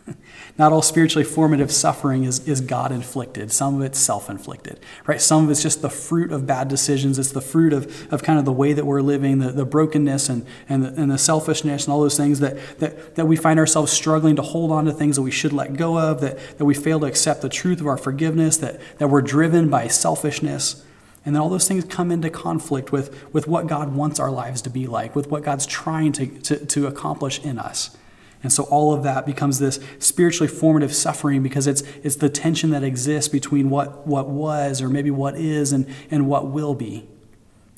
not 0.58 0.72
all 0.72 0.82
spiritually 0.82 1.24
formative 1.24 1.72
suffering 1.72 2.24
is, 2.24 2.46
is 2.48 2.62
God 2.62 2.92
inflicted. 2.92 3.52
Some 3.52 3.76
of 3.76 3.82
it's 3.82 3.98
self 4.00 4.30
inflicted, 4.30 4.80
right? 5.06 5.22
Some 5.22 5.46
of 5.46 5.50
it's 5.50 5.62
just 5.62 5.82
the 5.82 5.90
fruit 5.90 6.32
of 6.32 6.46
bad 6.46 6.68
decisions. 6.68 7.18
It's 7.18 7.32
the 7.32 7.42
fruit 7.42 7.74
of, 7.74 8.12
of 8.12 8.24
kind 8.24 8.40
of 8.40 8.46
the 8.46 8.52
way 8.52 8.74
that 8.74 8.86
we're 8.86 9.02
living, 9.02 9.40
the, 9.40 9.52
the 9.52 9.66
brokenness 9.66 10.30
and, 10.30 10.46
and, 10.70 10.84
the, 10.84 11.02
and 11.02 11.12
the 11.12 11.18
selfishness 11.18 11.86
and 11.86 11.94
all 11.94 12.02
those 12.02 12.18
things 12.18 12.40
that, 12.40 12.58
that, 12.80 13.16
that 13.16 13.26
we 13.26 13.36
find 13.36 13.60
ourselves 13.60 13.92
struggling 13.92 14.36
to 14.36 14.42
hold 14.42 14.72
on 14.72 14.86
to 14.86 14.94
things 14.94 15.16
that 15.16 15.22
we 15.22 15.32
should 15.32 15.54
let 15.54 15.76
go 15.76 15.98
of, 15.98 16.22
that, 16.22 16.38
that 16.58 16.66
we 16.66 16.74
fail 16.74 17.00
to 17.00 17.06
accept 17.06 17.42
the 17.42 17.50
truth 17.50 17.80
of 17.80 17.88
our 17.88 17.98
forgiveness, 17.98 18.58
that, 18.58 18.80
that 19.00 19.08
we're 19.08 19.22
driven 19.22 19.70
by 19.70 19.88
selfishness. 19.88 20.84
And 21.26 21.34
then 21.34 21.42
all 21.42 21.50
those 21.50 21.68
things 21.68 21.86
come 21.86 22.12
into 22.12 22.30
conflict 22.30 22.92
with, 22.92 23.34
with 23.34 23.48
what 23.48 23.68
God 23.68 23.96
wants 23.96 24.20
our 24.20 24.30
lives 24.30 24.62
to 24.64 24.70
be 24.70 24.88
like, 24.88 25.16
with 25.16 25.28
what 25.32 25.44
God's 25.44 25.66
trying 25.66 26.12
to, 26.14 26.26
to, 26.28 26.66
to 26.66 26.88
accomplish 26.88 27.40
in 27.40 27.58
us. 27.58 27.96
And 28.44 28.52
so 28.52 28.64
all 28.64 28.94
of 28.94 29.04
that 29.04 29.26
becomes 29.26 29.60
this 29.60 29.80
spiritually 30.00 30.50
formative 30.50 30.94
suffering 30.94 31.42
because 31.42 31.66
it's, 31.66 31.82
it's 32.04 32.18
the 32.18 32.30
tension 32.30 32.72
that 32.72 32.84
exists 32.84 33.30
between 33.30 33.70
what, 33.70 34.06
what 34.06 34.30
was 34.30 34.82
or 34.82 34.90
maybe 34.90 35.10
what 35.12 35.38
is 35.38 35.72
and, 35.72 35.88
and 36.12 36.28
what 36.28 36.52
will 36.52 36.76
be. 36.76 37.08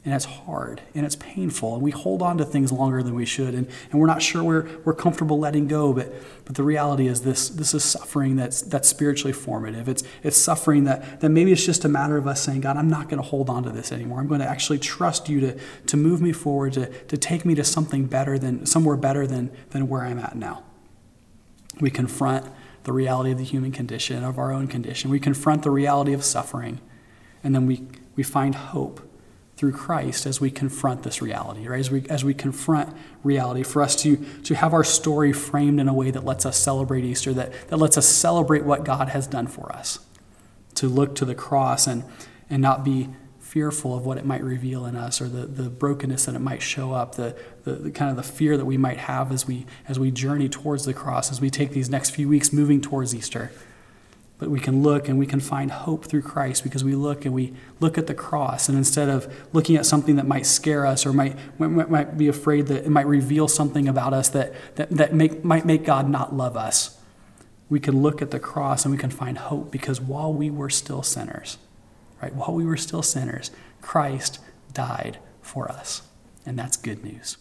And 0.05 0.13
it's 0.13 0.25
hard 0.25 0.83
and 0.93 1.03
it's 1.03 1.15
painful. 1.15 1.73
And 1.73 1.81
we 1.81 1.89
hold 1.89 2.21
on 2.21 2.37
to 2.37 2.45
things 2.45 2.71
longer 2.71 3.01
than 3.01 3.15
we 3.15 3.25
should. 3.25 3.55
And, 3.55 3.67
and 3.91 3.99
we're 3.99 4.05
not 4.05 4.21
sure 4.21 4.43
we're, 4.43 4.69
we're 4.83 4.93
comfortable 4.93 5.39
letting 5.39 5.67
go. 5.67 5.93
But, 5.93 6.13
but 6.45 6.55
the 6.55 6.61
reality 6.61 7.07
is 7.07 7.21
this, 7.21 7.49
this 7.49 7.73
is 7.73 7.83
suffering 7.83 8.35
that's, 8.35 8.61
that's 8.61 8.87
spiritually 8.87 9.33
formative. 9.33 9.89
It's, 9.89 10.03
it's 10.21 10.37
suffering 10.37 10.83
that, 10.83 11.21
that 11.21 11.29
maybe 11.29 11.51
it's 11.51 11.65
just 11.65 11.85
a 11.85 11.89
matter 11.89 12.17
of 12.17 12.27
us 12.27 12.39
saying, 12.39 12.61
God, 12.61 12.77
I'm 12.77 12.87
not 12.87 13.09
going 13.09 13.21
to 13.21 13.27
hold 13.27 13.49
on 13.49 13.63
to 13.63 13.71
this 13.71 13.91
anymore. 13.91 14.19
I'm 14.19 14.27
going 14.27 14.41
to 14.41 14.47
actually 14.47 14.77
trust 14.77 15.27
you 15.27 15.39
to, 15.39 15.59
to 15.87 15.97
move 15.97 16.21
me 16.21 16.31
forward, 16.31 16.73
to, 16.73 16.85
to 16.85 17.17
take 17.17 17.43
me 17.43 17.55
to 17.55 17.63
something 17.63 18.05
better 18.05 18.37
than, 18.37 18.67
somewhere 18.67 18.97
better 18.97 19.25
than, 19.25 19.49
than 19.71 19.89
where 19.89 20.03
I'm 20.03 20.19
at 20.19 20.35
now. 20.35 20.61
We 21.81 21.89
confront 21.89 22.45
the 22.83 22.93
reality 22.93 23.31
of 23.31 23.39
the 23.39 23.43
human 23.43 23.71
condition, 23.71 24.23
of 24.23 24.37
our 24.37 24.53
own 24.53 24.67
condition. 24.67 25.09
We 25.09 25.19
confront 25.19 25.63
the 25.63 25.71
reality 25.71 26.13
of 26.13 26.23
suffering. 26.23 26.79
And 27.43 27.55
then 27.55 27.65
we, 27.65 27.87
we 28.15 28.21
find 28.21 28.53
hope 28.53 29.01
through 29.57 29.71
Christ 29.71 30.25
as 30.25 30.41
we 30.41 30.51
confront 30.51 31.03
this 31.03 31.21
reality, 31.21 31.67
right? 31.67 31.79
As 31.79 31.89
we, 31.89 32.05
as 32.09 32.25
we 32.25 32.33
confront 32.33 32.95
reality, 33.23 33.63
for 33.63 33.81
us 33.81 33.95
to, 34.03 34.17
to 34.43 34.55
have 34.55 34.73
our 34.73 34.83
story 34.83 35.31
framed 35.31 35.79
in 35.79 35.87
a 35.87 35.93
way 35.93 36.11
that 36.11 36.25
lets 36.25 36.45
us 36.45 36.57
celebrate 36.57 37.05
Easter, 37.05 37.33
that, 37.33 37.69
that 37.69 37.77
lets 37.77 37.97
us 37.97 38.07
celebrate 38.07 38.63
what 38.63 38.83
God 38.83 39.09
has 39.09 39.27
done 39.27 39.47
for 39.47 39.71
us, 39.71 39.99
to 40.75 40.89
look 40.89 41.15
to 41.15 41.25
the 41.25 41.35
cross 41.35 41.87
and, 41.87 42.03
and 42.49 42.61
not 42.61 42.83
be 42.83 43.09
fearful 43.39 43.95
of 43.95 44.05
what 44.05 44.17
it 44.17 44.25
might 44.25 44.43
reveal 44.43 44.85
in 44.85 44.97
us 44.97 45.21
or 45.21 45.29
the, 45.29 45.45
the 45.45 45.69
brokenness 45.69 46.25
that 46.25 46.35
it 46.35 46.39
might 46.39 46.61
show 46.61 46.91
up, 46.91 47.15
the, 47.15 47.33
the, 47.63 47.71
the, 47.75 47.91
kind 47.91 48.11
of 48.11 48.17
the 48.17 48.23
fear 48.23 48.57
that 48.57 48.65
we 48.65 48.75
might 48.75 48.97
have 48.97 49.31
as 49.31 49.47
we, 49.47 49.65
as 49.87 49.97
we 49.97 50.11
journey 50.11 50.49
towards 50.49 50.83
the 50.83 50.93
cross, 50.93 51.31
as 51.31 51.39
we 51.39 51.49
take 51.49 51.71
these 51.71 51.89
next 51.89 52.09
few 52.09 52.27
weeks 52.27 52.51
moving 52.51 52.81
towards 52.81 53.15
Easter. 53.15 53.51
But 54.37 54.49
we 54.49 54.59
can 54.59 54.83
look 54.83 55.07
and 55.07 55.17
we 55.17 55.25
can 55.25 55.39
find 55.39 55.71
hope 55.71 56.05
through 56.05 56.23
Christ 56.23 56.63
because 56.63 56.83
we 56.83 56.93
look 56.93 57.23
and 57.25 57.33
we 57.33 57.53
look 57.79 57.97
at 57.97 58.07
the 58.07 58.13
cross. 58.13 58.67
And 58.67 58.77
instead 58.77 59.07
of 59.07 59.33
looking 59.53 59.77
at 59.77 59.85
something 59.85 60.17
that 60.17 60.27
might 60.27 60.45
scare 60.45 60.85
us 60.85 61.05
or 61.05 61.13
might, 61.13 61.37
might, 61.57 61.89
might 61.89 62.17
be 62.17 62.27
afraid 62.27 62.67
that 62.67 62.85
it 62.85 62.89
might 62.89 63.07
reveal 63.07 63.47
something 63.47 63.87
about 63.87 64.13
us 64.13 64.29
that, 64.29 64.53
that, 64.75 64.89
that 64.89 65.13
make, 65.13 65.45
might 65.45 65.65
make 65.65 65.85
God 65.85 66.09
not 66.09 66.35
love 66.35 66.57
us, 66.57 66.99
we 67.69 67.79
can 67.79 68.01
look 68.01 68.21
at 68.21 68.31
the 68.31 68.39
cross 68.39 68.85
and 68.85 68.93
we 68.93 68.97
can 68.97 69.09
find 69.09 69.37
hope 69.37 69.71
because 69.71 70.01
while 70.01 70.33
we 70.33 70.49
were 70.49 70.69
still 70.69 71.01
sinners, 71.01 71.57
right, 72.21 72.35
while 72.35 72.53
we 72.53 72.65
were 72.65 72.77
still 72.77 73.01
sinners, 73.01 73.51
Christ 73.81 74.39
died 74.73 75.17
for 75.41 75.71
us. 75.71 76.01
And 76.45 76.59
that's 76.59 76.77
good 76.77 77.03
news. 77.03 77.37